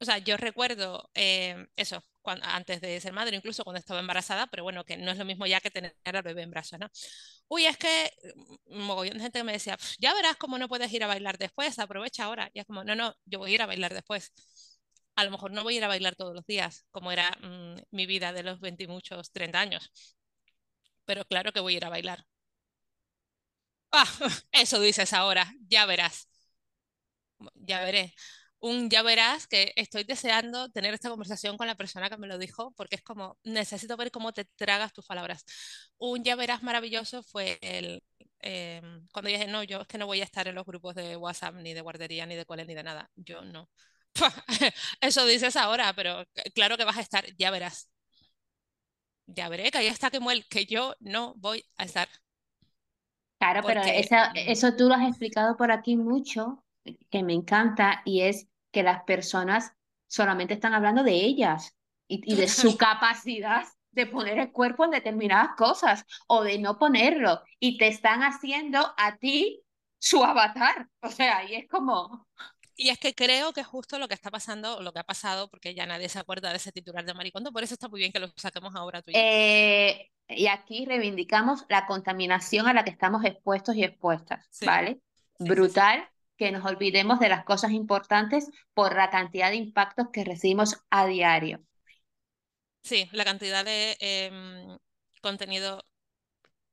O 0.00 0.04
sea, 0.04 0.18
yo 0.18 0.36
recuerdo 0.36 1.10
eh, 1.14 1.66
eso, 1.76 2.02
antes 2.42 2.80
de 2.80 3.00
ser 3.00 3.12
madre, 3.12 3.36
incluso 3.36 3.64
cuando 3.64 3.78
estaba 3.78 4.00
embarazada, 4.00 4.46
pero 4.48 4.62
bueno, 4.62 4.84
que 4.84 4.96
no 4.96 5.10
es 5.12 5.18
lo 5.18 5.24
mismo 5.24 5.46
ya 5.46 5.60
que 5.60 5.70
tener 5.70 5.96
al 6.04 6.22
bebé 6.22 6.42
en 6.42 6.50
brazos, 6.50 6.78
¿no? 6.78 6.88
Uy, 7.48 7.66
es 7.66 7.76
que 7.76 8.10
un 8.66 8.78
mm, 8.82 8.82
mogollón 8.86 9.16
de 9.18 9.22
gente 9.24 9.38
que 9.40 9.44
me 9.44 9.52
decía, 9.52 9.76
ya 9.98 10.14
verás 10.14 10.36
cómo 10.36 10.58
no 10.58 10.68
puedes 10.68 10.92
ir 10.92 11.04
a 11.04 11.06
bailar 11.06 11.38
después, 11.38 11.78
aprovecha 11.78 12.24
ahora. 12.24 12.50
Y 12.54 12.60
es 12.60 12.66
como, 12.66 12.84
no, 12.84 12.94
no, 12.94 13.14
yo 13.26 13.38
voy 13.38 13.52
a 13.52 13.54
ir 13.54 13.62
a 13.62 13.66
bailar 13.66 13.94
después. 13.94 14.32
A 15.16 15.24
lo 15.24 15.30
mejor 15.30 15.52
no 15.52 15.62
voy 15.62 15.74
a 15.74 15.76
ir 15.78 15.84
a 15.84 15.88
bailar 15.88 16.16
todos 16.16 16.34
los 16.34 16.46
días, 16.46 16.86
como 16.90 17.12
era 17.12 17.30
mm, 17.42 17.76
mi 17.92 18.06
vida 18.06 18.32
de 18.32 18.42
los 18.42 18.60
20 18.60 18.84
y 18.84 18.88
muchos, 18.88 19.30
30 19.32 19.60
años. 19.60 19.90
Pero 21.06 21.24
claro 21.24 21.52
que 21.52 21.60
voy 21.60 21.74
a 21.74 21.76
ir 21.78 21.84
a 21.86 21.88
bailar. 21.90 22.26
Ah, 23.92 24.04
eso 24.52 24.80
dices 24.80 25.12
ahora, 25.12 25.52
ya 25.68 25.86
verás. 25.86 26.28
Ya 27.66 27.80
veré 27.84 28.14
un 28.64 28.88
ya 28.88 29.02
verás 29.02 29.46
que 29.46 29.74
estoy 29.76 30.04
deseando 30.04 30.70
tener 30.70 30.94
esta 30.94 31.10
conversación 31.10 31.58
con 31.58 31.66
la 31.66 31.74
persona 31.74 32.08
que 32.08 32.16
me 32.16 32.26
lo 32.26 32.38
dijo, 32.38 32.72
porque 32.78 32.96
es 32.96 33.02
como, 33.02 33.36
necesito 33.44 33.94
ver 33.98 34.10
cómo 34.10 34.32
te 34.32 34.46
tragas 34.56 34.94
tus 34.94 35.04
palabras. 35.04 35.44
Un 35.98 36.24
ya 36.24 36.34
verás 36.34 36.62
maravilloso 36.62 37.22
fue 37.22 37.58
el, 37.60 38.02
em, 38.40 39.06
cuando 39.12 39.30
dije, 39.30 39.46
no, 39.48 39.62
yo 39.64 39.82
es 39.82 39.86
que 39.86 39.98
no 39.98 40.06
voy 40.06 40.22
a 40.22 40.24
estar 40.24 40.48
en 40.48 40.54
los 40.54 40.64
grupos 40.64 40.94
de 40.94 41.14
WhatsApp, 41.14 41.56
ni 41.56 41.74
de 41.74 41.82
guardería, 41.82 42.24
ni 42.24 42.36
de 42.36 42.46
cole, 42.46 42.64
ni 42.64 42.74
de 42.74 42.82
nada. 42.82 43.10
Yo 43.16 43.42
no. 43.42 43.68
Eso 45.02 45.26
dices 45.26 45.56
ahora, 45.56 45.92
pero 45.94 46.24
claro 46.54 46.78
que 46.78 46.84
vas 46.84 46.96
a 46.96 47.02
estar, 47.02 47.26
ya 47.36 47.50
verás. 47.50 47.90
Ya 49.26 49.50
veré 49.50 49.70
que 49.70 49.78
ahí 49.78 49.88
está 49.88 50.10
que 50.10 50.20
muel, 50.20 50.46
que 50.48 50.64
yo 50.64 50.94
no 51.00 51.34
voy 51.36 51.66
a 51.76 51.84
estar. 51.84 52.08
Claro, 53.38 53.60
pero 53.66 53.82
esa, 53.82 54.32
eso 54.34 54.74
tú 54.74 54.88
lo 54.88 54.94
has 54.94 55.06
explicado 55.06 55.54
por 55.58 55.70
aquí 55.70 55.96
mucho, 55.96 56.64
que 57.10 57.22
me 57.22 57.34
encanta, 57.34 58.00
y 58.06 58.22
es 58.22 58.48
que 58.74 58.82
las 58.82 59.04
personas 59.04 59.72
solamente 60.06 60.54
están 60.54 60.74
hablando 60.74 61.02
de 61.02 61.12
ellas 61.12 61.74
y, 62.08 62.34
de 62.34 62.48
su 62.48 62.76
capacidad 62.76 63.64
de 63.92 64.06
poner 64.06 64.38
el 64.38 64.52
cuerpo 64.52 64.84
en 64.84 64.90
determinadas 64.90 65.56
cosas 65.56 66.04
o 66.26 66.42
de 66.42 66.58
no 66.58 66.78
ponerlo 66.78 67.40
y 67.60 67.78
te 67.78 67.86
están 67.86 68.22
haciendo 68.22 68.92
a 68.98 69.16
ti 69.16 69.62
su 69.98 70.22
avatar. 70.22 70.88
O 71.00 71.08
sea, 71.08 71.48
y 71.48 71.54
es 71.54 71.68
como... 71.68 72.26
Y 72.76 72.88
es 72.88 72.98
que 72.98 73.14
creo 73.14 73.52
que 73.52 73.60
es 73.60 73.66
justo 73.68 74.00
lo 74.00 74.08
que 74.08 74.14
está 74.14 74.32
pasando, 74.32 74.82
lo 74.82 74.92
que 74.92 74.98
ha 74.98 75.04
pasado, 75.04 75.48
porque 75.48 75.76
ya 75.76 75.86
nadie 75.86 76.08
se 76.08 76.18
acuerda 76.18 76.50
de 76.50 76.56
ese 76.56 76.72
titular 76.72 77.04
de 77.04 77.14
Maricondo, 77.14 77.52
por 77.52 77.62
eso 77.62 77.74
está 77.74 77.88
muy 77.88 78.00
bien 78.00 78.10
que 78.10 78.18
lo 78.18 78.26
saquemos 78.36 78.74
ahora 78.74 79.00
tú 79.00 79.12
y 79.12 79.14
yo. 79.14 79.20
Eh, 79.22 80.10
y 80.28 80.48
aquí 80.48 80.84
reivindicamos 80.84 81.64
la 81.68 81.86
contaminación 81.86 82.66
a 82.66 82.74
la 82.74 82.82
que 82.82 82.90
estamos 82.90 83.24
expuestos 83.24 83.76
y 83.76 83.84
expuestas, 83.84 84.44
Sí, 84.50 84.66
¿vale? 84.66 85.00
sí, 85.38 85.56
sí, 85.56 85.70
sí. 85.70 85.92
Que 86.36 86.50
nos 86.50 86.64
olvidemos 86.64 87.20
de 87.20 87.28
las 87.28 87.44
cosas 87.44 87.72
importantes 87.72 88.50
por 88.74 88.94
la 88.96 89.10
cantidad 89.10 89.50
de 89.50 89.56
impactos 89.56 90.08
que 90.12 90.24
recibimos 90.24 90.80
a 90.90 91.06
diario. 91.06 91.60
Sí, 92.82 93.08
la 93.12 93.24
cantidad 93.24 93.64
de 93.64 93.96
em, 94.00 94.78
contenido 95.22 95.84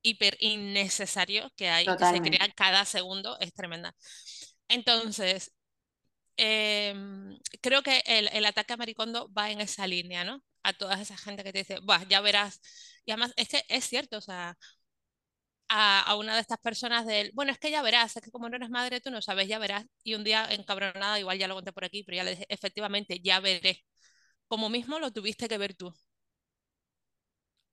hiper 0.02 0.36
innecesario 0.40 1.50
que 1.56 1.70
hay, 1.70 1.86
que 1.86 2.04
se 2.04 2.20
crea 2.20 2.48
cada 2.54 2.84
segundo, 2.84 3.38
es 3.40 3.54
tremenda. 3.54 3.94
Entonces, 4.68 5.52
em, 6.36 7.38
creo 7.60 7.82
que 7.82 8.02
el, 8.06 8.28
el 8.32 8.44
ataque 8.46 8.74
a 8.74 8.76
Maricondo 8.76 9.30
va 9.32 9.50
en 9.50 9.60
esa 9.60 9.86
línea, 9.86 10.24
¿no? 10.24 10.42
A 10.62 10.72
toda 10.72 11.00
esa 11.00 11.16
gente 11.16 11.44
que 11.44 11.52
te 11.52 11.60
dice, 11.60 11.78
Buah, 11.80 12.04
ya 12.08 12.20
verás. 12.20 12.60
Y 13.04 13.12
además, 13.12 13.32
es 13.36 13.48
que 13.48 13.64
es 13.68 13.84
cierto, 13.84 14.18
o 14.18 14.20
sea, 14.20 14.56
a, 15.74 16.16
una 16.16 16.34
de 16.34 16.40
estas 16.40 16.58
personas 16.58 17.06
del, 17.06 17.30
bueno, 17.34 17.52
es 17.52 17.58
que 17.58 17.70
ya 17.70 17.82
verás, 17.82 18.16
es 18.16 18.22
que 18.22 18.30
como 18.30 18.48
no 18.48 18.56
eres 18.56 18.70
madre, 18.70 19.00
tú 19.00 19.10
no 19.10 19.22
sabes, 19.22 19.48
ya 19.48 19.58
verás. 19.58 19.84
Y 20.04 20.14
un 20.14 20.24
día 20.24 20.46
encabronada, 20.50 21.18
igual 21.18 21.38
ya 21.38 21.48
lo 21.48 21.54
conté 21.54 21.72
por 21.72 21.84
aquí, 21.84 22.02
pero 22.04 22.16
ya 22.16 22.24
le 22.24 22.32
dije, 22.32 22.46
efectivamente, 22.48 23.20
ya 23.22 23.40
veré. 23.40 23.82
Como 24.48 24.68
mismo 24.70 24.98
lo 25.00 25.12
tuviste 25.12 25.48
que 25.48 25.58
ver 25.58 25.74
tú. 25.74 25.94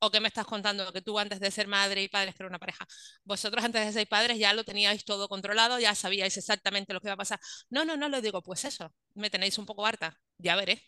¿O 0.02 0.10
qué 0.12 0.20
me 0.22 0.30
estás 0.30 0.46
contando? 0.46 0.94
Que 0.94 1.02
tú 1.02 1.20
antes 1.20 1.40
de 1.42 1.52
ser 1.52 1.68
madre 1.68 2.02
y 2.04 2.08
padres, 2.08 2.34
que 2.34 2.44
era 2.44 2.48
una 2.50 2.60
pareja, 2.60 2.86
vosotros 3.24 3.64
antes 3.66 3.86
de 3.86 3.92
ser 3.92 4.08
padres 4.08 4.38
ya 4.40 4.54
lo 4.54 4.64
teníais 4.64 5.04
todo 5.04 5.28
controlado, 5.28 5.78
ya 5.80 5.94
sabíais 5.94 6.38
exactamente 6.38 6.94
lo 6.94 7.02
que 7.02 7.08
iba 7.08 7.16
a 7.16 7.18
pasar. 7.18 7.40
No, 7.70 7.84
no, 7.84 7.98
no 7.98 8.08
lo 8.08 8.22
digo, 8.22 8.42
pues 8.42 8.64
eso, 8.66 8.94
me 9.16 9.30
tenéis 9.30 9.58
un 9.58 9.66
poco 9.66 9.86
harta, 9.86 10.18
ya 10.38 10.56
veré, 10.56 10.82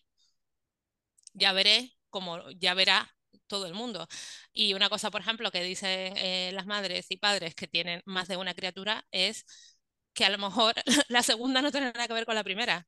ya 1.34 1.54
veré 1.54 1.94
como 2.10 2.40
ya 2.52 2.74
verá 2.74 3.10
todo 3.52 3.68
el 3.68 3.74
mundo. 3.76 4.08
Y 4.54 4.74
una 4.74 4.90
cosa, 4.90 5.12
por 5.12 5.22
ejemplo, 5.22 5.52
que 5.52 5.64
dicen 5.64 6.16
eh, 6.18 6.52
las 6.54 6.66
madres 6.68 7.08
y 7.10 7.18
padres 7.18 7.56
que 7.56 7.68
tienen 7.68 8.02
más 8.06 8.28
de 8.30 8.38
una 8.38 8.54
criatura 8.56 9.06
es 9.12 9.46
que 10.14 10.26
a 10.26 10.30
lo 10.30 10.38
mejor 10.40 10.76
la 11.10 11.24
segunda 11.24 11.62
no 11.62 11.72
tiene 11.72 11.92
nada 11.94 12.08
que 12.08 12.14
ver 12.14 12.26
con 12.26 12.36
la 12.36 12.44
primera. 12.44 12.88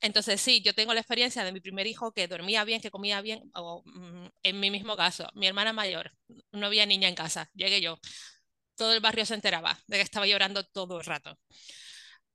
Entonces, 0.00 0.40
sí, 0.40 0.62
yo 0.62 0.74
tengo 0.74 0.92
la 0.94 1.00
experiencia 1.00 1.44
de 1.44 1.52
mi 1.52 1.60
primer 1.60 1.86
hijo 1.86 2.12
que 2.12 2.26
dormía 2.26 2.64
bien, 2.64 2.80
que 2.80 2.90
comía 2.90 3.20
bien, 3.20 3.50
o 3.54 3.82
mm, 3.86 4.26
en 4.42 4.60
mi 4.60 4.70
mismo 4.70 4.96
caso, 4.96 5.28
mi 5.34 5.46
hermana 5.46 5.72
mayor, 5.72 6.12
no 6.50 6.66
había 6.66 6.86
niña 6.86 7.08
en 7.08 7.14
casa, 7.14 7.48
llegué 7.54 7.80
yo, 7.80 7.98
todo 8.76 8.94
el 8.94 9.00
barrio 9.00 9.26
se 9.26 9.34
enteraba 9.34 9.78
de 9.86 9.98
que 9.98 10.02
estaba 10.02 10.26
llorando 10.26 10.64
todo 10.66 10.98
el 11.00 11.06
rato. 11.06 11.38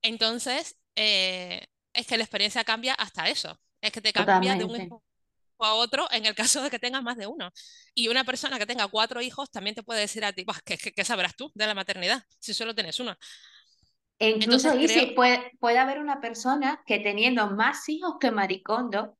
Entonces, 0.01 0.77
eh, 0.95 1.67
es 1.93 2.07
que 2.07 2.17
la 2.17 2.23
experiencia 2.23 2.63
cambia 2.63 2.93
hasta 2.93 3.29
eso, 3.29 3.59
es 3.81 3.91
que 3.91 4.01
te 4.01 4.13
cambia 4.13 4.55
de 4.55 4.63
un. 4.65 4.93
Hijo 5.57 5.65
a 5.65 5.73
otro 5.75 6.07
en 6.11 6.25
el 6.25 6.35
caso 6.35 6.61
de 6.63 6.69
que 6.69 6.79
tengas 6.79 7.03
más 7.03 7.17
de 7.17 7.27
uno. 7.27 7.51
Y 7.93 8.07
una 8.09 8.23
persona 8.23 8.59
que 8.59 8.65
tenga 8.65 8.87
cuatro 8.87 9.21
hijos 9.21 9.49
también 9.51 9.75
te 9.75 9.83
puede 9.83 10.01
decir 10.01 10.23
a 10.25 10.33
ti, 10.33 10.43
"Buah, 10.45 10.59
¿qué, 10.65 10.77
qué- 10.77 10.91
qué 10.93 11.05
sabrás 11.05 11.35
tú 11.35 11.51
de 11.55 11.67
la 11.67 11.73
maternidad 11.75 12.23
si 12.39 12.53
solo 12.53 12.75
tienes 12.75 12.99
uno? 12.99 13.15
E 14.19 14.29
incluso 14.29 14.69
Entonces, 14.69 14.75
creo, 14.79 15.05
puede, 15.15 15.51
puede 15.59 15.77
haber 15.77 15.99
una 15.99 16.19
persona 16.21 16.81
que 16.87 16.99
teniendo 16.99 17.51
más 17.51 17.87
hijos 17.89 18.15
que 18.19 18.31
Maricondo, 18.31 19.17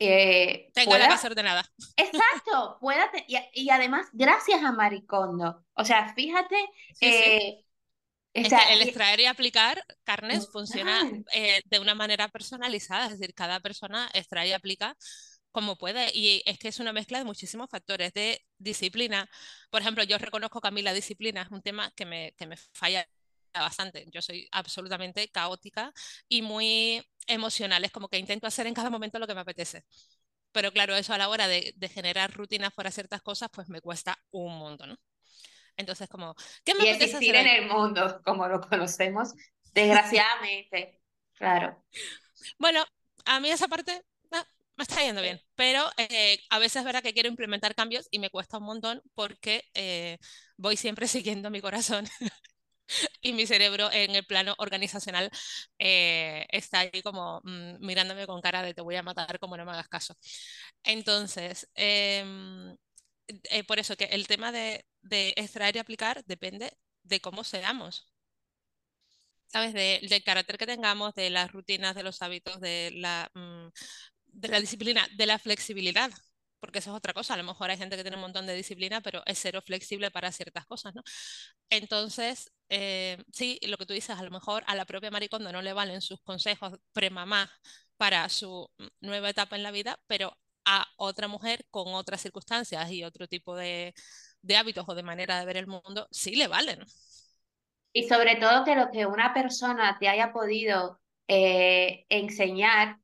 eh, 0.00 0.72
tenga 0.72 0.98
la 0.98 1.08
casa 1.08 1.28
pueda, 1.28 1.28
ordenada. 1.28 1.64
exacto, 1.96 2.78
pueda, 2.80 3.10
te- 3.12 3.24
y, 3.28 3.38
y 3.54 3.70
además 3.70 4.08
gracias 4.12 4.62
a 4.64 4.72
Maricondo. 4.72 5.64
O 5.74 5.84
sea, 5.84 6.14
fíjate, 6.14 6.56
Sí, 6.92 7.12
sí. 7.12 7.24
eh, 7.24 7.64
o 8.42 8.48
sea, 8.48 8.72
el 8.72 8.82
extraer 8.82 9.20
y 9.20 9.26
aplicar 9.26 9.84
carnes 10.04 10.48
funciona 10.50 11.04
eh, 11.32 11.60
de 11.66 11.78
una 11.78 11.94
manera 11.94 12.28
personalizada, 12.28 13.06
es 13.06 13.12
decir, 13.18 13.34
cada 13.34 13.60
persona 13.60 14.10
extrae 14.14 14.48
y 14.48 14.52
aplica 14.52 14.96
como 15.52 15.76
puede. 15.76 16.10
Y 16.14 16.42
es 16.46 16.58
que 16.58 16.68
es 16.68 16.80
una 16.80 16.92
mezcla 16.92 17.18
de 17.18 17.24
muchísimos 17.24 17.70
factores 17.70 18.12
de 18.14 18.44
disciplina. 18.58 19.28
Por 19.70 19.80
ejemplo, 19.82 20.04
yo 20.04 20.18
reconozco 20.18 20.60
que 20.60 20.68
a 20.68 20.70
mí 20.70 20.82
la 20.82 20.94
disciplina 20.94 21.42
es 21.42 21.50
un 21.50 21.62
tema 21.62 21.92
que 21.96 22.06
me, 22.06 22.32
que 22.36 22.46
me 22.46 22.56
falla 22.56 23.06
bastante. 23.54 24.06
Yo 24.10 24.22
soy 24.22 24.48
absolutamente 24.52 25.28
caótica 25.30 25.92
y 26.28 26.42
muy 26.42 27.02
emocional. 27.26 27.84
Es 27.84 27.92
como 27.92 28.08
que 28.08 28.18
intento 28.18 28.46
hacer 28.46 28.66
en 28.66 28.74
cada 28.74 28.90
momento 28.90 29.18
lo 29.18 29.26
que 29.26 29.34
me 29.34 29.40
apetece. 29.42 29.84
Pero 30.52 30.72
claro, 30.72 30.94
eso 30.96 31.14
a 31.14 31.18
la 31.18 31.28
hora 31.28 31.48
de, 31.48 31.72
de 31.76 31.88
generar 31.88 32.32
rutinas 32.34 32.72
para 32.74 32.90
ciertas 32.90 33.22
cosas, 33.22 33.48
pues 33.52 33.68
me 33.68 33.80
cuesta 33.80 34.18
un 34.30 34.58
montón, 34.58 34.90
¿no? 34.90 34.96
Entonces, 35.76 36.08
como, 36.08 36.34
¿qué 36.64 36.74
me 36.74 36.84
Y 36.84 36.88
apetece 36.88 37.16
existir 37.16 37.34
hacer 37.34 37.36
en 37.36 37.46
el 37.46 37.68
mundo 37.68 38.20
como 38.24 38.46
lo 38.48 38.60
conocemos, 38.60 39.34
desgraciadamente, 39.72 41.00
claro. 41.34 41.82
Bueno, 42.58 42.84
a 43.24 43.40
mí 43.40 43.50
esa 43.50 43.68
parte 43.68 44.02
me 44.76 44.84
está 44.84 45.02
yendo 45.02 45.22
bien, 45.22 45.40
pero 45.54 45.84
eh, 45.98 46.38
a 46.50 46.58
veces 46.58 46.76
es 46.76 46.84
verdad 46.84 47.02
que 47.02 47.12
quiero 47.12 47.28
implementar 47.28 47.74
cambios 47.74 48.08
y 48.10 48.18
me 48.18 48.30
cuesta 48.30 48.58
un 48.58 48.64
montón 48.64 49.02
porque 49.14 49.64
eh, 49.74 50.18
voy 50.56 50.76
siempre 50.76 51.06
siguiendo 51.08 51.50
mi 51.50 51.60
corazón 51.60 52.06
y 53.22 53.32
mi 53.32 53.46
cerebro 53.46 53.90
en 53.92 54.14
el 54.14 54.24
plano 54.26 54.54
organizacional 54.58 55.30
eh, 55.78 56.46
está 56.50 56.80
ahí 56.80 57.02
como 57.02 57.40
mm, 57.44 57.84
mirándome 57.86 58.26
con 58.26 58.40
cara 58.40 58.62
de 58.62 58.74
te 58.74 58.82
voy 58.82 58.96
a 58.96 59.02
matar 59.02 59.38
como 59.38 59.56
no 59.56 59.64
me 59.64 59.72
hagas 59.72 59.88
caso. 59.88 60.16
Entonces, 60.84 61.68
em, 61.74 62.76
por 63.66 63.78
eso 63.78 63.96
que 63.96 64.04
el 64.06 64.26
tema 64.26 64.52
de, 64.52 64.86
de 65.02 65.32
extraer 65.36 65.76
y 65.76 65.78
aplicar 65.80 66.24
depende 66.26 66.72
de 67.04 67.20
cómo 67.20 67.44
seamos. 67.44 68.12
¿sabes? 69.46 69.72
De- 69.74 70.00
del 70.08 70.24
carácter 70.24 70.58
que 70.58 70.66
tengamos, 70.66 71.14
de 71.14 71.30
las 71.30 71.52
rutinas, 71.52 71.94
de 71.94 72.02
los 72.02 72.22
hábitos, 72.22 72.60
de 72.60 72.90
la, 72.94 73.30
mm, 73.34 73.68
de 74.32 74.48
la 74.48 74.60
disciplina, 74.60 75.06
de 75.16 75.26
la 75.26 75.38
flexibilidad, 75.38 76.10
porque 76.60 76.78
eso 76.78 76.90
es 76.90 76.96
otra 76.96 77.12
cosa. 77.12 77.34
A 77.34 77.36
lo 77.36 77.44
mejor 77.44 77.70
hay 77.70 77.76
gente 77.76 77.96
que 77.96 78.02
tiene 78.02 78.16
un 78.16 78.22
montón 78.22 78.46
de 78.46 78.54
disciplina, 78.54 79.00
pero 79.00 79.22
es 79.26 79.38
cero 79.40 79.62
flexible 79.64 80.10
para 80.10 80.32
ciertas 80.32 80.66
cosas, 80.66 80.94
¿no? 80.94 81.02
Entonces, 81.70 82.52
eh, 82.68 83.18
sí, 83.32 83.58
lo 83.66 83.76
que 83.78 83.86
tú 83.86 83.94
dices, 83.94 84.18
a 84.18 84.22
lo 84.22 84.30
mejor 84.30 84.64
a 84.66 84.74
la 84.74 84.84
propia 84.86 85.10
Maricondo 85.10 85.52
no 85.52 85.62
le 85.62 85.72
valen 85.72 86.00
sus 86.00 86.20
consejos 86.22 86.74
premamá 86.92 87.50
para 87.96 88.28
su 88.28 88.68
nueva 89.00 89.30
etapa 89.30 89.56
en 89.56 89.62
la 89.62 89.70
vida, 89.70 89.98
pero 90.06 90.36
a 90.64 90.86
otra 90.96 91.28
mujer 91.28 91.66
con 91.70 91.94
otras 91.94 92.20
circunstancias 92.20 92.90
y 92.90 93.04
otro 93.04 93.26
tipo 93.26 93.56
de, 93.56 93.94
de 94.42 94.56
hábitos 94.56 94.84
o 94.88 94.94
de 94.94 95.02
manera 95.02 95.38
de 95.38 95.46
ver 95.46 95.56
el 95.56 95.66
mundo, 95.66 96.08
sí 96.10 96.36
le 96.36 96.48
valen. 96.48 96.84
Y 97.92 98.08
sobre 98.08 98.36
todo 98.36 98.64
que 98.64 98.74
lo 98.74 98.90
que 98.90 99.06
una 99.06 99.34
persona 99.34 99.98
te 99.98 100.08
haya 100.08 100.32
podido 100.32 101.00
eh, 101.28 102.06
enseñar 102.08 103.01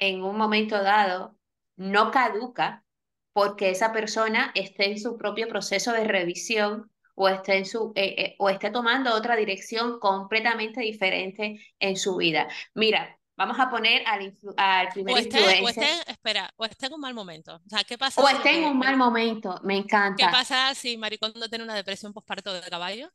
en 0.00 0.22
un 0.24 0.36
momento 0.38 0.82
dado 0.82 1.38
no 1.76 2.12
caduca 2.12 2.84
porque 3.32 3.70
esa 3.70 3.92
persona 3.92 4.52
esté 4.56 4.90
en 4.92 4.98
su 5.00 5.16
propio 5.18 5.48
proceso 5.48 5.92
de 5.92 6.04
revisión 6.04 6.90
o 7.14 7.28
esté, 7.28 7.58
en 7.58 7.66
su, 7.66 7.92
eh, 7.96 8.14
eh, 8.18 8.36
o 8.38 8.50
esté 8.50 8.70
tomando 8.70 9.14
otra 9.14 9.36
dirección 9.36 10.00
completamente 10.00 10.80
diferente 10.82 11.60
en 11.78 11.96
su 11.96 12.16
vida. 12.16 12.48
Mira, 12.74 13.18
vamos 13.36 13.58
a 13.60 13.70
poner 13.70 14.02
al, 14.06 14.34
al 14.56 14.88
primer 14.90 15.16
O 15.16 15.16
esté, 15.22 15.42
o 15.62 15.66
esté, 15.72 15.90
influencer 15.90 16.00
espera, 16.14 16.44
o 16.60 16.62
esté 16.64 16.84
en 16.86 16.94
un 16.96 17.00
mal 17.04 17.14
momento. 17.20 17.50
O 17.66 17.68
sea, 17.72 17.84
¿qué 17.88 17.96
o 18.14 18.24
pasa 18.24 18.24
si 18.26 18.38
lo 18.38 18.46
esté 18.46 18.50
en 18.54 18.62
que 18.62 18.70
un 18.70 18.78
mal 18.78 18.96
me- 18.96 18.96
momento. 18.96 19.58
Me 19.64 19.76
qué 20.16 20.28
encanta, 20.28 20.28
pasa 20.28 20.74
si 20.74 20.96
Maricondo 20.96 21.48
tiene 21.48 21.64
una 21.64 21.74
depresión 21.74 22.12
postparto 22.12 22.52
de 22.52 22.68
caballo 22.70 23.10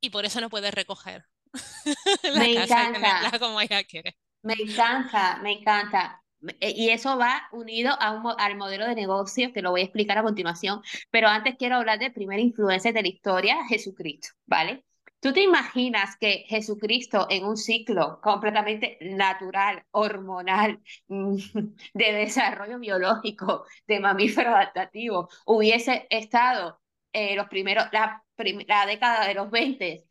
y 0.00 0.10
por 0.10 0.24
eso 0.24 0.40
no 0.42 0.50
puede 0.50 0.70
recoger 0.70 1.26
la 2.24 2.48
me 2.48 2.50
casa 2.50 2.84
y 2.84 2.88
tenerla 2.90 3.30
encanta. 3.30 3.40
como 3.40 3.60
ella 3.60 3.84
quiere? 3.84 4.16
Me 4.42 4.54
encanta, 4.54 5.38
me 5.42 5.52
encanta. 5.52 6.22
E- 6.60 6.70
Y 6.76 6.90
eso 6.90 7.16
va 7.16 7.42
unido 7.52 7.92
a 8.00 8.10
un 8.12 8.24
al 8.38 8.56
modelo 8.56 8.86
de 8.86 8.94
negocio 8.96 9.52
que 9.52 9.62
lo 9.62 9.70
voy 9.70 9.82
a 9.82 9.84
explicar 9.84 10.18
a 10.18 10.22
continuación. 10.22 10.82
Pero 11.10 11.28
antes 11.28 11.54
quiero 11.56 11.76
hablar 11.76 11.98
del 11.98 12.12
primer 12.12 12.40
influencer 12.40 12.92
de 12.94 13.02
la 13.02 13.08
historia, 13.08 13.56
Jesucristo, 13.68 14.28
¿vale? 14.46 14.84
¿Tú 15.20 15.32
te 15.32 15.42
imaginas 15.42 16.16
que 16.16 16.44
Jesucristo 16.48 17.28
en 17.30 17.44
un 17.44 17.56
ciclo 17.56 18.20
completamente 18.20 18.98
natural, 19.02 19.84
hormonal, 19.92 20.80
de 21.08 22.12
desarrollo 22.12 22.78
biológico, 22.80 23.64
de 23.86 24.00
mamífero 24.00 24.50
adaptativo, 24.50 25.28
hubiese 25.46 26.06
estado 26.10 26.80
eh, 27.12 27.36
los 27.36 27.46
primeros, 27.48 27.84
la, 27.92 28.24
prim- 28.34 28.58
década 28.88 29.26
de 29.28 29.34
los 29.34 29.48
20 29.50 30.04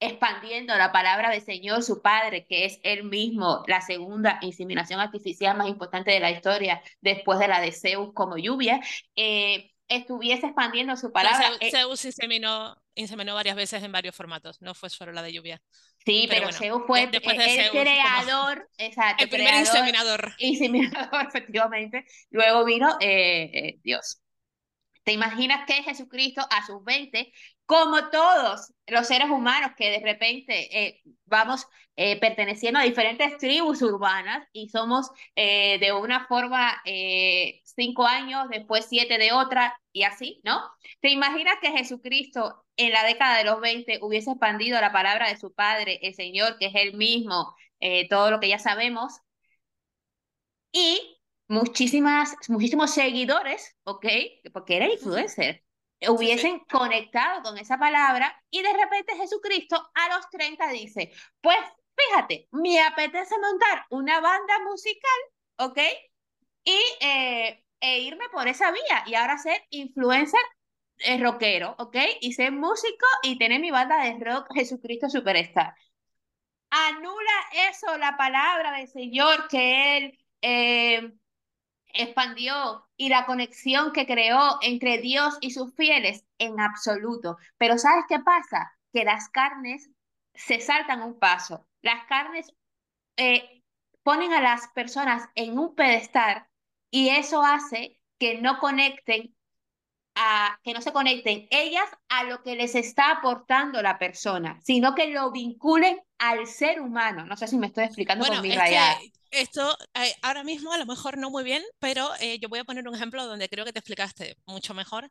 expandiendo 0.00 0.74
la 0.76 0.92
palabra 0.92 1.30
del 1.30 1.42
Señor, 1.42 1.82
su 1.82 2.02
Padre, 2.02 2.46
que 2.46 2.64
es 2.66 2.80
Él 2.82 3.04
mismo, 3.04 3.62
la 3.66 3.80
segunda 3.80 4.38
inseminación 4.42 5.00
artificial 5.00 5.56
más 5.56 5.68
importante 5.68 6.10
de 6.10 6.20
la 6.20 6.30
historia, 6.30 6.82
después 7.00 7.38
de 7.38 7.48
la 7.48 7.60
de 7.60 7.72
Zeus 7.72 8.12
como 8.14 8.36
lluvia, 8.38 8.80
eh, 9.16 9.72
estuviese 9.88 10.46
expandiendo 10.46 10.96
su 10.96 11.12
Bueno, 11.12 11.32
palabra. 11.32 11.34
Zeus, 11.34 11.58
Eh, 11.60 11.70
Zeus 11.70 12.04
inseminó, 12.04 12.76
inseminó 12.94 13.34
varias 13.34 13.56
veces 13.56 13.82
en 13.82 13.92
varios 13.92 14.14
formatos, 14.14 14.60
no 14.60 14.74
fue 14.74 14.90
solo 14.90 15.12
la 15.12 15.22
de 15.22 15.32
lluvia. 15.32 15.62
sí, 16.04 16.26
Pero 16.26 16.30
pero 16.30 16.50
bueno, 16.50 16.52
Zeus 16.52 16.82
fue 16.86 17.06
de 17.08 17.20
el 17.42 17.70
Zeus, 17.70 17.70
creador, 17.70 18.68
exacto, 18.78 19.24
el 19.24 19.28
primer 19.28 19.54
creador, 19.54 19.56
inseminador. 19.56 20.34
inseminador, 20.36 21.26
efectivamente. 21.28 22.06
Luego 22.30 22.64
vino 22.64 22.96
eh, 23.00 23.50
eh, 23.52 23.80
Dios. 23.82 24.20
¿Te 25.06 25.12
imaginas 25.12 25.64
que 25.68 25.84
Jesucristo 25.84 26.42
a 26.50 26.66
sus 26.66 26.82
20, 26.82 27.32
como 27.64 28.10
todos 28.10 28.72
los 28.88 29.06
seres 29.06 29.30
humanos 29.30 29.70
que 29.76 29.88
de 29.88 30.00
repente 30.00 30.84
eh, 30.84 31.00
vamos 31.26 31.68
eh, 31.94 32.18
perteneciendo 32.18 32.80
a 32.80 32.82
diferentes 32.82 33.38
tribus 33.38 33.82
urbanas 33.82 34.48
y 34.52 34.68
somos 34.68 35.08
eh, 35.36 35.78
de 35.78 35.92
una 35.92 36.26
forma 36.26 36.82
cinco 37.62 38.04
años, 38.04 38.48
después 38.50 38.86
siete 38.88 39.16
de 39.18 39.30
otra 39.32 39.80
y 39.92 40.02
así, 40.02 40.40
¿no? 40.42 40.60
¿Te 41.00 41.10
imaginas 41.10 41.54
que 41.62 41.70
Jesucristo 41.70 42.64
en 42.76 42.90
la 42.90 43.04
década 43.04 43.38
de 43.38 43.44
los 43.44 43.60
20 43.60 44.00
hubiese 44.02 44.32
expandido 44.32 44.80
la 44.80 44.90
palabra 44.90 45.28
de 45.28 45.36
su 45.36 45.54
Padre, 45.54 46.00
el 46.02 46.14
Señor, 46.14 46.58
que 46.58 46.66
es 46.66 46.74
Él 46.74 46.94
mismo, 46.96 47.54
todo 48.10 48.32
lo 48.32 48.40
que 48.40 48.48
ya 48.48 48.58
sabemos? 48.58 49.20
Y 50.72 51.15
muchísimas, 51.48 52.36
muchísimos 52.48 52.92
seguidores, 52.92 53.76
¿ok? 53.84 54.06
Porque 54.52 54.76
era 54.76 54.88
influencer, 54.88 55.64
hubiesen 56.08 56.60
conectado 56.60 57.42
con 57.42 57.58
esa 57.58 57.78
palabra 57.78 58.42
y 58.50 58.62
de 58.62 58.72
repente 58.72 59.16
Jesucristo 59.16 59.76
a 59.94 60.16
los 60.16 60.28
30 60.30 60.68
dice, 60.68 61.12
pues 61.40 61.58
fíjate, 61.96 62.48
me 62.52 62.80
apetece 62.82 63.34
montar 63.38 63.86
una 63.90 64.20
banda 64.20 64.54
musical, 64.64 65.20
¿ok? 65.58 65.78
Y 66.64 66.78
eh, 67.00 67.64
e 67.80 68.00
irme 68.00 68.28
por 68.30 68.48
esa 68.48 68.70
vía 68.72 69.04
y 69.06 69.14
ahora 69.14 69.38
ser 69.38 69.62
influencer 69.70 70.40
eh, 70.98 71.18
rockero, 71.18 71.74
¿ok? 71.78 71.96
Y 72.20 72.32
ser 72.32 72.52
músico 72.52 73.06
y 73.22 73.38
tener 73.38 73.60
mi 73.60 73.70
banda 73.70 74.02
de 74.02 74.18
rock 74.24 74.48
Jesucristo 74.54 75.08
Superstar. 75.08 75.74
Anula 76.70 77.32
eso 77.70 77.96
la 77.98 78.16
palabra 78.16 78.72
del 78.72 78.88
Señor 78.88 79.48
que 79.48 79.96
él 79.96 80.18
eh, 80.42 81.12
expandió 81.98 82.86
y 82.96 83.08
la 83.08 83.26
conexión 83.26 83.92
que 83.92 84.06
creó 84.06 84.58
entre 84.62 84.98
Dios 84.98 85.36
y 85.40 85.50
sus 85.50 85.74
fieles 85.74 86.24
en 86.38 86.60
absoluto. 86.60 87.38
Pero 87.58 87.78
¿sabes 87.78 88.04
qué 88.08 88.18
pasa? 88.20 88.72
Que 88.92 89.04
las 89.04 89.28
carnes 89.28 89.90
se 90.34 90.60
saltan 90.60 91.02
un 91.02 91.18
paso. 91.18 91.66
Las 91.82 92.04
carnes 92.06 92.52
eh, 93.16 93.62
ponen 94.02 94.32
a 94.32 94.40
las 94.40 94.68
personas 94.68 95.28
en 95.34 95.58
un 95.58 95.74
pedestal 95.74 96.46
y 96.90 97.08
eso 97.10 97.42
hace 97.42 98.00
que 98.18 98.40
no 98.40 98.58
conecten 98.58 99.34
a, 100.14 100.58
que 100.64 100.72
no 100.72 100.80
se 100.80 100.92
conecten 100.92 101.46
ellas 101.50 101.84
a 102.08 102.24
lo 102.24 102.42
que 102.42 102.56
les 102.56 102.74
está 102.74 103.10
aportando 103.10 103.82
la 103.82 103.98
persona, 103.98 104.58
sino 104.62 104.94
que 104.94 105.08
lo 105.08 105.30
vinculen 105.30 106.00
al 106.18 106.46
ser 106.46 106.80
humano. 106.80 107.26
No 107.26 107.36
sé 107.36 107.48
si 107.48 107.58
me 107.58 107.66
estoy 107.66 107.84
explicando 107.84 108.26
con 108.26 108.40
mi 108.40 108.54
rayada 108.54 108.96
esto 109.40 109.76
eh, 109.94 110.14
ahora 110.22 110.44
mismo 110.44 110.72
a 110.72 110.78
lo 110.78 110.86
mejor 110.86 111.18
no 111.18 111.30
muy 111.30 111.44
bien, 111.44 111.62
pero 111.78 112.10
eh, 112.20 112.38
yo 112.38 112.48
voy 112.48 112.58
a 112.58 112.64
poner 112.64 112.86
un 112.88 112.94
ejemplo 112.94 113.26
donde 113.26 113.48
creo 113.48 113.64
que 113.64 113.72
te 113.72 113.78
explicaste 113.78 114.36
mucho 114.46 114.74
mejor. 114.74 115.10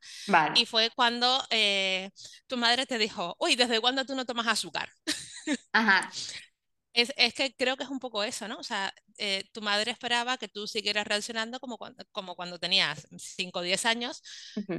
Y 0.56 0.66
fue 0.66 0.90
cuando 0.96 1.44
eh, 1.50 2.10
tu 2.48 2.58
madre 2.58 2.86
te 2.86 2.98
dijo, 2.98 3.36
uy, 3.40 3.56
¿desde 3.56 3.80
cuándo 3.80 4.06
tú 4.06 4.16
no 4.16 4.26
tomas 4.26 4.48
azúcar? 4.48 4.90
Ajá. 5.74 6.12
Es, 6.94 7.14
es, 7.18 7.34
que 7.34 7.54
creo 7.56 7.76
que 7.76 7.84
es 7.84 7.90
un 7.90 8.00
poco 8.00 8.24
eso, 8.24 8.48
¿no? 8.48 8.58
O 8.58 8.64
sea, 8.64 8.94
tu 9.52 9.62
madre 9.62 9.92
esperaba 9.92 10.38
que 10.38 10.48
tú 10.48 10.66
siguieras 10.66 11.06
reaccionando 11.06 11.60
como 11.60 11.78
cuando, 11.78 12.06
como 12.14 12.36
cuando 12.36 12.58
tenías 12.58 13.06
5 13.18 13.60
o 13.60 13.62
10 13.62 13.86
años 13.86 14.24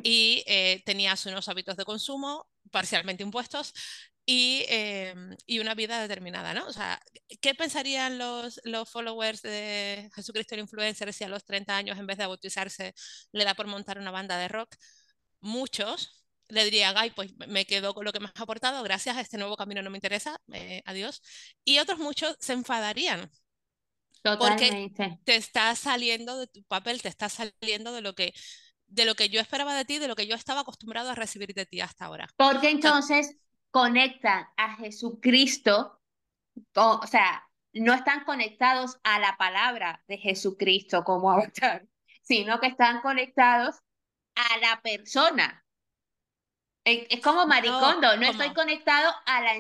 y 0.03 0.43
tenías 0.87 1.27
unos 1.27 1.49
hábitos 1.51 1.77
de 1.77 1.85
consumo 1.85 2.49
parcialmente 2.71 3.23
impuestos 3.23 3.75
y, 4.27 4.65
em, 4.69 5.37
y, 5.47 5.61
una 5.61 5.75
vida 5.75 6.01
determinada, 6.03 6.53
¿no? 6.53 6.67
O 6.67 6.73
sea, 6.73 7.01
¿qué 7.41 7.55
pensarían 7.55 8.19
los, 8.19 8.61
los 8.65 8.91
followers 8.91 9.41
de 9.43 10.11
Jesucristo 10.15 10.55
el 10.55 10.63
Influencer 10.63 11.13
si 11.13 11.23
a 11.25 11.29
los 11.29 11.45
30 11.45 11.77
años 11.77 11.99
en 11.99 12.07
vez 12.07 12.19
de 12.19 12.27
bautizarse 12.27 12.95
le 13.33 13.45
da 13.45 13.55
por 13.55 13.69
montar 13.69 13.99
una 13.99 14.11
banda 14.11 14.37
de 14.37 14.49
rock? 14.49 14.75
Muchos 15.41 16.27
le 16.49 16.65
dirían, 16.65 16.95
ay, 16.97 17.11
pues 17.11 17.33
me 17.49 17.67
quedo 17.67 17.95
con 17.95 18.05
lo 18.05 18.13
que 18.13 18.21
me 18.21 18.27
has 18.27 18.41
aportado, 18.41 18.83
gracias, 18.83 19.17
a 19.17 19.21
este 19.21 19.39
nuevo 19.39 19.57
camino 19.57 19.83
no 19.83 19.91
me 19.91 19.99
interesa, 19.99 20.41
eh, 20.53 20.83
adiós. 20.85 21.23
Y 21.65 21.79
otros 21.79 21.99
muchos 21.99 22.37
se 22.41 22.53
enfadarían. 22.53 23.31
Porque 24.23 24.91
te 25.25 25.37
estás 25.37 25.79
saliendo 25.79 26.37
de 26.37 26.49
tu 26.49 26.65
papel, 26.65 27.01
te 27.01 27.09
estás 27.09 27.35
saliendo 27.35 27.93
de 27.93 28.01
lo 28.01 28.15
que 28.15 28.35
de 28.89 29.05
lo 29.05 29.15
que 29.15 29.29
yo 29.29 29.41
esperaba 29.41 29.75
de 29.75 29.85
ti, 29.85 29.99
de 29.99 30.09
lo 30.09 30.15
que 30.15 30.27
yo 30.27 30.37
estaba 30.37 30.61
acostumbrado 30.61 31.11
a 31.11 31.15
recibir 31.15 31.53
de 31.55 31.67
ti 31.67 31.81
hasta 31.81 32.05
ahora. 32.05 32.29
Porque 32.37 32.71
entonces 32.71 33.37
conectan 33.77 34.49
a 34.57 34.75
Jesucristo, 34.77 36.01
o, 36.77 37.07
sea, 37.07 37.47
no 37.75 37.93
están 37.93 38.25
conectados 38.25 38.99
a 39.05 39.19
la 39.19 39.37
palabra 39.37 40.03
de 40.09 40.17
Jesucristo 40.17 41.05
como 41.05 41.31
avatar, 41.33 41.87
sino 42.23 42.59
que 42.59 42.69
están 42.69 43.03
conectados 43.03 43.77
a 44.35 44.57
la 44.63 44.81
persona. 44.81 45.63
Es, 46.85 47.21
como 47.21 47.47
maricondo, 47.47 48.17
no, 48.17 48.27
estoy 48.27 48.55
conectado 48.55 49.13
a 49.27 49.43
la 49.43 49.53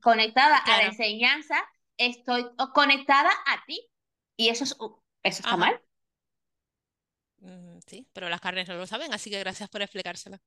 conectada 0.00 0.56
a 0.56 0.78
la 0.78 0.84
enseñanza, 0.84 1.62
estoy 1.98 2.46
conectada 2.72 3.28
a 3.44 3.66
ti. 3.66 3.86
Y 4.38 4.48
eso, 4.48 4.64
es, 4.64 4.78
eso 5.24 5.42
está 5.42 5.58
mal. 5.58 5.78
Sí, 7.86 8.08
pero 8.14 8.30
las 8.30 8.40
carnes 8.40 8.66
no 8.66 8.76
lo 8.76 8.86
saben, 8.86 9.12
así 9.12 9.28
que 9.28 9.40
gracias 9.40 9.68
por 9.68 9.82
explicárselo. 9.82 10.38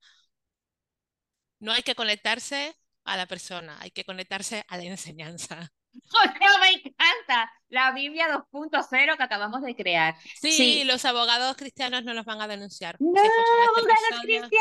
No 1.60 1.71
hay 1.71 1.84
que 1.84 1.93
conectarse 1.93 2.75
a 3.03 3.17
la 3.17 3.25
persona, 3.27 3.77
hay 3.79 3.91
que 3.91 4.03
conectarse 4.03 4.63
a 4.67 4.77
la 4.77 4.83
enseñanza. 4.83 5.71
me 6.61 6.69
encanta 6.71 7.51
la 7.69 7.91
Biblia 7.91 8.27
2.0 8.51 9.17
que 9.17 9.23
acabamos 9.23 9.61
de 9.61 9.75
crear. 9.75 10.15
Sí, 10.39 10.83
los 10.85 11.05
abogados 11.05 11.55
cristianos 11.57 12.03
no 12.03 12.13
los 12.13 12.25
van 12.25 12.41
a 12.41 12.47
denunciar. 12.47 12.97
No, 12.99 13.13
este 13.15 13.29
abogados 13.29 14.21
cristianos. 14.21 14.51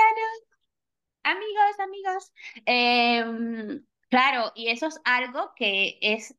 Amigos, 1.22 1.80
amigos. 1.80 2.32
Em, 2.64 3.84
claro, 4.08 4.52
y 4.54 4.68
eso 4.68 4.86
es 4.86 5.00
algo 5.04 5.52
que 5.54 5.98
es 6.00 6.34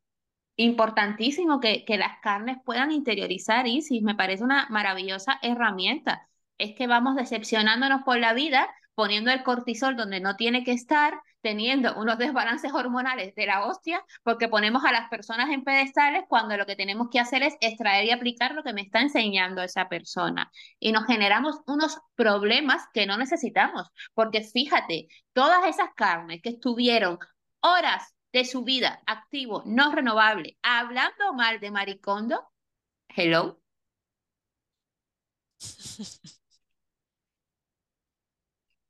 importantísimo 0.55 1.59
que, 1.59 1.85
que 1.85 1.97
las 1.97 2.19
carnes 2.21 2.57
puedan 2.65 2.91
interiorizar, 2.91 3.67
y 3.67 3.81
sí, 3.81 4.01
me 4.01 4.15
parece 4.15 4.43
una 4.43 4.67
maravillosa 4.69 5.39
herramienta. 5.41 6.27
Es 6.57 6.75
que 6.75 6.87
vamos 6.87 7.15
decepcionándonos 7.15 8.03
por 8.03 8.19
la 8.19 8.33
vida 8.33 8.69
poniendo 8.93 9.31
el 9.31 9.43
cortisol 9.43 9.95
donde 9.95 10.19
no 10.19 10.35
tiene 10.35 10.63
que 10.63 10.73
estar, 10.73 11.21
teniendo 11.41 11.95
unos 11.99 12.17
desbalances 12.17 12.71
hormonales 12.73 13.33
de 13.35 13.45
la 13.45 13.65
hostia, 13.65 14.03
porque 14.23 14.47
ponemos 14.47 14.83
a 14.85 14.91
las 14.91 15.09
personas 15.09 15.49
en 15.49 15.63
pedestales 15.63 16.23
cuando 16.27 16.57
lo 16.57 16.65
que 16.65 16.75
tenemos 16.75 17.09
que 17.11 17.19
hacer 17.19 17.43
es 17.43 17.55
extraer 17.61 18.05
y 18.05 18.11
aplicar 18.11 18.53
lo 18.53 18.63
que 18.63 18.73
me 18.73 18.81
está 18.81 19.01
enseñando 19.01 19.61
esa 19.61 19.89
persona. 19.89 20.51
Y 20.79 20.91
nos 20.91 21.05
generamos 21.05 21.59
unos 21.67 21.99
problemas 22.15 22.83
que 22.93 23.05
no 23.05 23.17
necesitamos, 23.17 23.89
porque 24.13 24.41
fíjate, 24.41 25.07
todas 25.33 25.67
esas 25.67 25.89
carnes 25.95 26.41
que 26.41 26.49
estuvieron 26.49 27.19
horas 27.61 28.15
de 28.31 28.45
su 28.45 28.63
vida 28.63 29.01
activo, 29.05 29.63
no 29.65 29.91
renovable, 29.93 30.57
hablando 30.61 31.33
mal 31.33 31.59
de 31.59 31.71
Maricondo, 31.71 32.49
hello. 33.09 33.59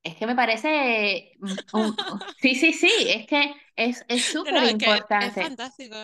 Es 0.03 0.15
que 0.15 0.25
me 0.27 0.35
parece. 0.35 1.33
Sí, 2.39 2.55
sí, 2.55 2.73
sí, 2.73 2.91
es 3.07 3.27
que 3.27 3.53
es 3.75 4.25
súper 4.25 4.71
importante. 4.71 5.41
Es, 5.41 5.47
fantástico. 5.47 5.95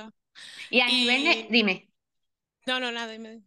Y 0.69 0.81
a 0.81 0.87
nivel. 0.87 1.47
Dime. 1.49 1.89
No, 2.65 2.79
no, 2.79 2.91
nada, 2.91 3.11
dime. 3.11 3.41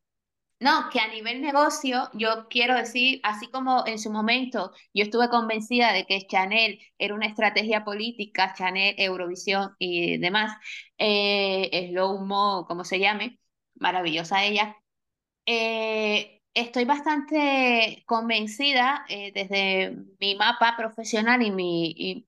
No, 0.61 0.91
que 0.93 1.01
a 1.01 1.09
nivel 1.09 1.41
negocio, 1.41 2.11
yo 2.13 2.47
quiero 2.51 2.75
decir, 2.75 3.21
así 3.23 3.47
como 3.49 3.87
en 3.87 3.99
su 3.99 4.11
momento 4.11 4.73
yo 4.93 5.05
estuve 5.05 5.31
convencida 5.31 5.93
de 5.93 6.05
que 6.05 6.27
Chanel 6.27 6.79
era 6.99 7.15
una 7.15 7.27
estrategia 7.27 7.83
política, 7.83 8.53
Chanel, 8.55 8.95
Eurovisión 8.99 9.75
y 9.79 10.19
demás, 10.19 10.55
eh, 10.99 11.89
Slow 11.91 12.27
Mo, 12.27 12.67
como 12.69 12.85
se 12.85 12.99
llame, 12.99 13.41
maravillosa 13.77 14.45
ella. 14.45 14.77
Eh, 15.47 16.40
estoy 16.55 16.85
bastante 16.85 18.03
convencida 18.07 19.05
eh, 19.09 19.33
desde 19.33 19.97
mi 20.19 20.35
mapa 20.37 20.77
profesional 20.77 21.43
y 21.43 21.51
mi, 21.51 22.27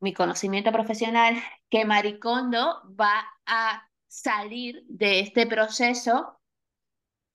mi 0.00 0.12
conocimiento 0.12 0.72
profesional 0.72 1.36
que 1.68 1.84
Maricondo 1.84 2.82
va 2.98 3.24
a 3.46 3.88
salir 4.06 4.84
de 4.88 5.20
este 5.20 5.46
proceso 5.46 6.40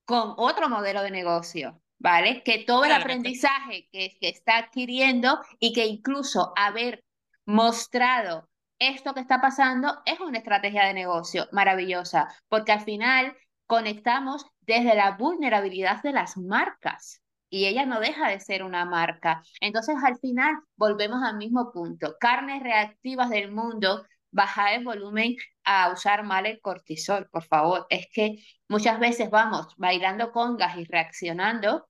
con 0.06 0.34
otro 0.38 0.70
modelo 0.70 1.04
de 1.04 1.12
negocio, 1.12 1.82
¿vale? 2.00 2.44
Que 2.44 2.60
todo 2.60 2.86
el 2.86 2.91
aprendizaje 2.91 3.88
que, 3.91 4.17
que 4.20 4.30
está 4.30 4.58
adquiriendo 4.58 5.39
y 5.60 5.74
que 5.74 5.86
incluso 5.86 6.54
haber 6.56 7.04
mostrado 7.46 8.50
esto 8.80 9.13
que 9.13 9.20
está 9.20 9.39
pasando 9.39 10.02
es 10.06 10.20
una 10.20 10.39
estrategia 10.39 10.86
de 10.86 10.94
negocio 10.94 11.48
maravillosa, 11.52 12.34
porque 12.50 12.72
al 12.72 12.82
final 12.82 13.38
conectamos 13.67 14.48
desde 14.62 14.95
la 14.95 15.12
vulnerabilidad 15.17 16.02
de 16.04 16.13
las 16.13 16.38
marcas 16.38 17.21
y 17.50 17.65
ella 17.65 17.86
no 17.86 18.00
deja 18.00 18.30
de 18.30 18.39
ser 18.39 18.63
una 18.63 18.86
marca. 18.86 19.43
Entonces, 19.60 19.95
al 20.04 20.17
final, 20.19 20.56
volvemos 20.78 21.21
al 21.24 21.38
mismo 21.38 21.71
punto. 21.71 22.15
Carnes 22.19 22.63
reactivas 22.63 23.30
del 23.30 23.52
mundo, 23.52 24.06
bajar 24.32 24.74
el 24.74 24.86
volumen 24.86 25.36
a 25.63 25.91
usar 25.91 26.24
mal 26.24 26.45
el 26.45 26.62
cortisol, 26.62 27.28
por 27.30 27.43
favor. 27.43 27.88
Es 27.89 28.08
que 28.13 28.43
muchas 28.69 29.00
veces 29.00 29.30
vamos 29.30 29.74
bailando 29.78 30.32
congas 30.32 30.78
y 30.78 30.86
reaccionando 30.86 31.89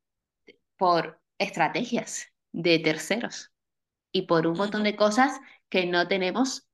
por 0.78 1.22
estrategias. 1.38 2.28
de 2.54 2.80
terceros 2.80 3.52
y 4.12 4.24
por 4.24 4.48
un 4.48 4.58
montón 4.58 4.84
de 4.84 4.96
cosas 4.96 5.40
que 5.70 5.86
no 5.86 6.08
tenemos 6.08 6.68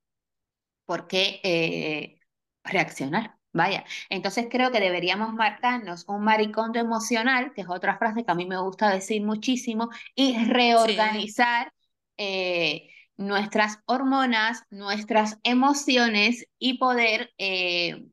por 0.85 1.07
qué 1.07 1.39
eh, 1.43 2.19
reaccionar. 2.63 3.36
Vaya, 3.57 3.83
entonces 4.09 4.45
creo 4.51 4.71
que 4.71 4.79
deberíamos 4.79 5.33
marcarnos 5.33 6.05
un 6.07 6.23
maricondo 6.23 6.77
emocional, 6.79 7.53
que 7.55 7.61
es 7.61 7.69
otra 7.69 7.97
frase 7.97 8.23
que 8.23 8.31
a 8.31 8.35
mí 8.35 8.45
me 8.45 8.59
gusta 8.61 8.91
decir 8.91 9.23
muchísimo, 9.23 9.89
y 10.13 10.37
reorganizar 10.45 11.73
eh, 12.17 12.87
nuestras 13.15 13.79
hormonas, 13.85 14.61
nuestras 14.69 15.39
emociones 15.41 16.45
y 16.59 16.77
poder 16.77 17.33
eh, 17.39 18.05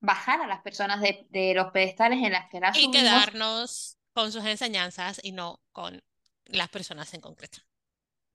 bajar 0.00 0.42
a 0.42 0.46
las 0.46 0.60
personas 0.60 1.00
de, 1.00 1.54
los 1.54 1.72
pedestales 1.72 2.22
en 2.22 2.32
las 2.32 2.50
que 2.50 2.60
las 2.60 2.76
Y 2.76 2.90
quedarnos 2.90 3.96
con 4.12 4.30
sus 4.32 4.44
enseñanzas 4.44 5.18
y 5.24 5.32
no 5.32 5.60
con 5.72 6.02
las 6.44 6.68
personas 6.68 7.14
en 7.14 7.22
concreto. 7.22 7.60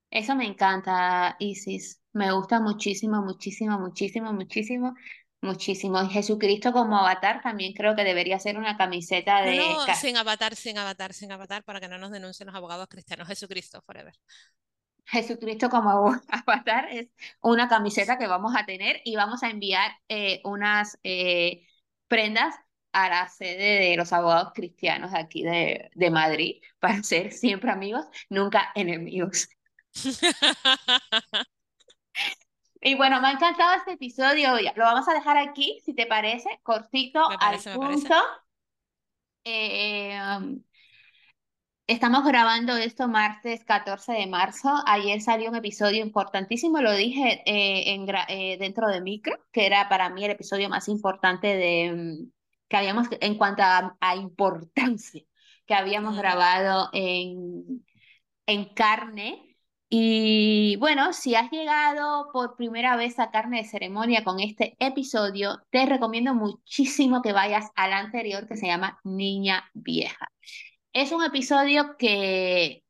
Eso 0.10 0.36
me 0.36 0.48
encanta, 0.48 1.36
Isis. 1.38 2.02
Me 2.14 2.32
gusta 2.32 2.60
muchísimo, 2.60 3.22
muchísimo, 3.22 3.78
muchísimo, 3.78 4.34
muchísimo, 4.34 4.96
muchísimo. 5.42 6.02
Y 6.04 6.10
Jesucristo 6.10 6.72
como 6.72 6.98
avatar 6.98 7.42
también 7.42 7.74
creo 7.74 7.96
que 7.96 8.04
debería 8.04 8.40
ser 8.40 8.58
una 8.58 8.78
camiseta 8.78 9.42
de... 9.42 9.58
No, 9.58 9.86
no, 9.86 9.96
sin 9.96 10.18
avatar, 10.18 10.56
sin 10.56 10.78
avatar, 10.78 11.14
sin 11.14 11.32
avatar, 11.32 11.64
para 11.64 11.80
que 11.80 11.88
no 11.88 11.98
nos 11.98 12.12
denuncien 12.12 12.48
los 12.48 12.56
abogados 12.56 12.88
cristianos. 12.90 13.28
Jesucristo, 13.28 13.82
forever. 13.86 14.14
Jesucristo 15.06 15.70
como 15.70 16.14
avatar 16.30 16.88
es 16.92 17.08
una 17.42 17.68
camiseta 17.68 18.18
que 18.18 18.28
vamos 18.28 18.54
a 18.56 18.66
tener 18.66 19.02
y 19.04 19.16
vamos 19.16 19.44
a 19.44 19.50
enviar 19.50 19.92
eh, 20.08 20.42
unas 20.44 21.00
eh, 21.04 21.66
prendas 22.08 22.56
a 22.92 23.10
la 23.10 23.28
sede 23.30 23.90
de 23.90 23.96
los 23.98 24.14
abogados 24.14 24.52
cristianos 24.54 25.12
aquí 25.14 25.44
de, 25.44 25.90
de 25.94 26.10
Madrid 26.12 26.62
para 26.80 27.04
ser 27.04 27.32
siempre 27.32 27.72
amigos, 27.72 28.06
nunca 28.30 28.72
enemigos. 28.76 29.50
Y 32.82 32.96
bueno, 32.96 33.20
me 33.22 33.28
ha 33.28 33.32
encantado 33.32 33.76
este 33.76 33.94
episodio. 33.94 34.52
Lo 34.76 34.86
vamos 34.86 35.08
a 35.08 35.14
dejar 35.14 35.38
aquí, 35.38 35.80
si 35.84 35.94
te 35.94 36.06
parece, 36.06 36.60
cortito, 36.64 37.28
al 37.40 37.60
punto. 37.74 38.16
Eh, 39.44 40.18
um, 40.38 40.62
estamos 41.88 42.24
grabando 42.24 42.78
esto 42.78 43.08
martes 43.10 43.66
14 43.66 44.14
de 44.14 44.28
marzo. 44.28 44.70
Ayer 44.86 45.22
salió 45.22 45.50
un 45.50 45.58
episodio 45.58 46.02
importantísimo, 46.02 46.82
lo 46.82 46.94
dije 46.94 47.42
eh, 47.46 47.94
en, 47.94 48.08
eh, 48.30 48.58
dentro 48.60 48.88
de 48.88 49.02
micro, 49.02 49.38
que 49.52 49.66
era 49.66 49.90
para 49.90 50.10
mí 50.10 50.24
el 50.24 50.32
episodio 50.32 50.70
más 50.70 50.88
importante 50.88 51.48
de, 51.48 51.92
mm, 51.92 52.32
que 52.70 52.78
habíamos, 52.78 53.08
en 53.20 53.38
cuanto 53.38 53.64
a, 53.64 54.16
importancia, 54.16 55.24
que 55.66 55.74
habíamos 55.74 56.18
grabado 56.18 56.90
en, 56.94 57.86
en 58.46 58.74
carne. 58.74 59.49
Y 59.92 60.76
bueno, 60.78 61.14
si 61.14 61.34
has 61.34 61.50
llegado 61.50 62.30
por 62.32 62.56
primera 62.56 62.96
vez 62.96 63.18
a 63.18 63.32
Carne 63.32 63.58
de 63.58 63.68
Ceremonia 63.68 64.24
con 64.24 64.40
este 64.40 64.76
episodio, 64.80 65.64
te 65.72 65.86
recomiendo 65.88 66.36
muchísimo 66.36 67.24
que 67.24 67.34
vayas 67.34 67.72
al 67.76 67.94
anterior 67.94 68.48
que 68.48 68.56
se 68.56 68.68
llama 68.68 69.00
Niña 69.04 69.68
Vieja. 69.74 70.32
Es 70.94 71.12
un 71.12 71.24
episodio 71.24 71.98
que 71.98 72.84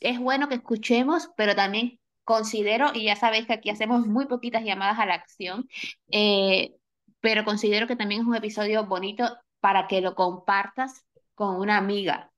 es 0.00 0.18
bueno 0.18 0.48
que 0.48 0.56
escuchemos, 0.56 1.30
pero 1.36 1.54
también 1.54 2.00
considero, 2.24 2.90
y 2.92 3.04
ya 3.04 3.14
sabéis 3.14 3.46
que 3.46 3.52
aquí 3.54 3.70
hacemos 3.70 4.06
muy 4.08 4.26
poquitas 4.26 4.64
llamadas 4.64 4.98
a 4.98 5.06
la 5.06 5.14
acción, 5.14 5.68
eh, 6.10 6.74
pero 7.20 7.44
considero 7.44 7.86
que 7.86 7.96
también 7.96 8.22
es 8.22 8.26
un 8.26 8.34
episodio 8.34 8.86
bonito 8.86 9.24
para 9.60 9.86
que 9.86 10.00
lo 10.00 10.16
compartas 10.16 11.06
con 11.34 11.56
una 11.56 11.76
amiga, 11.76 12.32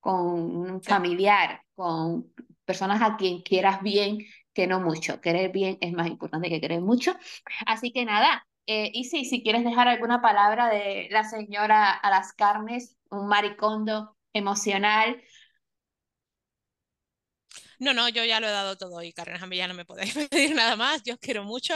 con 0.00 0.56
un 0.56 0.82
familiar, 0.82 1.62
con 1.74 2.32
personas 2.70 3.02
a 3.02 3.16
quien 3.16 3.42
quieras 3.42 3.82
bien, 3.82 4.18
que 4.54 4.66
no 4.68 4.80
mucho. 4.80 5.20
Querer 5.20 5.50
bien 5.52 5.76
es 5.80 5.92
más 5.92 6.06
importante 6.06 6.48
que 6.48 6.60
querer 6.60 6.80
mucho. 6.80 7.12
Así 7.66 7.92
que 7.92 8.04
nada, 8.04 8.46
eh, 8.66 8.90
y 8.94 9.04
sí, 9.04 9.24
si 9.24 9.42
quieres 9.42 9.64
dejar 9.64 9.88
alguna 9.88 10.22
palabra 10.22 10.68
de 10.68 11.08
la 11.10 11.24
señora 11.24 11.90
a 11.92 12.10
las 12.10 12.32
carnes, 12.32 12.96
un 13.10 13.26
maricondo 13.26 14.16
emocional. 14.32 15.20
No, 17.80 17.92
no, 17.94 18.08
yo 18.08 18.24
ya 18.24 18.38
lo 18.40 18.46
he 18.46 18.50
dado 18.50 18.76
todo 18.76 19.02
y 19.02 19.12
carnes, 19.12 19.42
a 19.42 19.46
mí 19.46 19.56
ya 19.56 19.66
no 19.68 19.74
me 19.74 19.84
podéis 19.84 20.14
pedir 20.30 20.54
nada 20.54 20.76
más. 20.76 21.02
Yo 21.02 21.14
os 21.14 21.20
quiero 21.20 21.42
mucho. 21.44 21.74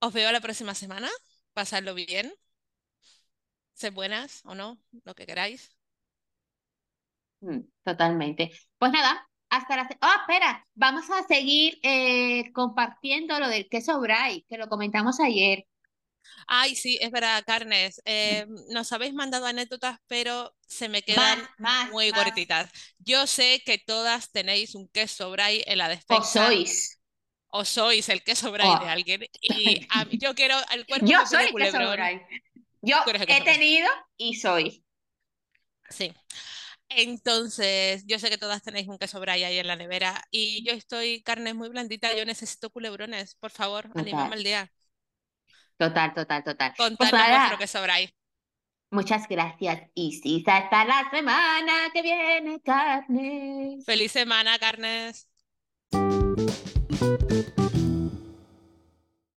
Os 0.00 0.12
veo 0.12 0.32
la 0.32 0.40
próxima 0.40 0.74
semana. 0.74 1.08
Pasadlo 1.54 1.94
bien. 1.94 2.32
Sed 3.74 3.92
buenas 3.94 4.42
o 4.44 4.54
no, 4.56 4.78
lo 5.04 5.14
que 5.14 5.24
queráis. 5.26 5.70
Mm, 7.40 7.60
totalmente. 7.84 8.50
Pues 8.78 8.92
nada, 8.92 9.26
hasta 9.50 9.76
la... 9.76 9.88
Oh, 10.00 10.20
espera, 10.20 10.66
vamos 10.74 11.04
a 11.10 11.22
seguir 11.26 11.78
eh, 11.82 12.52
compartiendo 12.52 13.38
lo 13.38 13.48
del 13.48 13.68
queso 13.68 14.00
bray, 14.00 14.44
que 14.48 14.58
lo 14.58 14.68
comentamos 14.68 15.20
ayer. 15.20 15.64
Ay, 16.48 16.76
sí, 16.76 16.98
es 17.00 17.10
verdad, 17.10 17.42
Carnes. 17.46 18.00
Eh, 18.04 18.46
nos 18.70 18.92
habéis 18.92 19.14
mandado 19.14 19.46
anécdotas, 19.46 19.98
pero 20.06 20.54
se 20.66 20.88
me 20.88 21.02
quedan 21.02 21.40
muy 21.90 22.12
cortitas. 22.12 22.70
Yo 22.98 23.26
sé 23.26 23.62
que 23.64 23.78
todas 23.78 24.30
tenéis 24.30 24.74
un 24.74 24.88
queso 24.88 25.30
bray 25.30 25.62
en 25.66 25.78
la 25.78 25.88
despensa. 25.88 26.44
O 26.44 26.46
sois. 26.46 27.00
O 27.48 27.64
sois 27.64 28.08
el 28.08 28.22
queso 28.22 28.52
bray 28.52 28.68
de 28.68 28.84
oh. 28.84 28.88
alguien. 28.88 29.26
Y 29.40 29.88
yo 30.18 30.34
quiero 30.34 30.56
el 30.72 30.86
cuerpo 30.86 31.06
Yo 31.06 31.26
soy 31.26 31.46
el 31.46 31.54
queso 31.54 31.90
bray. 31.90 32.20
Yo 32.82 32.98
he 33.06 33.40
tenido 33.42 33.88
y 34.16 34.34
soy. 34.34 34.84
Sí. 35.90 36.12
Entonces, 36.88 38.04
yo 38.06 38.18
sé 38.18 38.30
que 38.30 38.38
todas 38.38 38.62
tenéis 38.62 38.88
un 38.88 38.98
queso 38.98 39.20
bray 39.20 39.42
ahí 39.44 39.58
en 39.58 39.66
la 39.66 39.76
nevera 39.76 40.22
y 40.30 40.64
yo 40.64 40.72
estoy 40.72 41.22
carne 41.22 41.52
muy 41.52 41.68
blandita, 41.68 42.16
yo 42.16 42.24
necesito 42.24 42.70
culebrones, 42.70 43.34
por 43.34 43.50
favor, 43.50 43.90
anímame 43.94 44.36
el 44.36 44.44
día. 44.44 44.72
Total, 45.76 46.14
total, 46.14 46.44
total. 46.44 46.74
Pues 46.76 46.96
vuestro 46.98 47.58
queso 47.58 47.82
bray. 47.82 48.14
Muchas 48.90 49.26
gracias, 49.28 49.90
Isis. 49.94 50.46
Hasta 50.46 50.84
la 50.84 51.10
semana 51.10 51.72
que 51.92 52.02
viene, 52.02 52.60
Carnes. 52.60 53.84
Feliz 53.84 54.12
semana, 54.12 54.58
Carnes. 54.58 55.28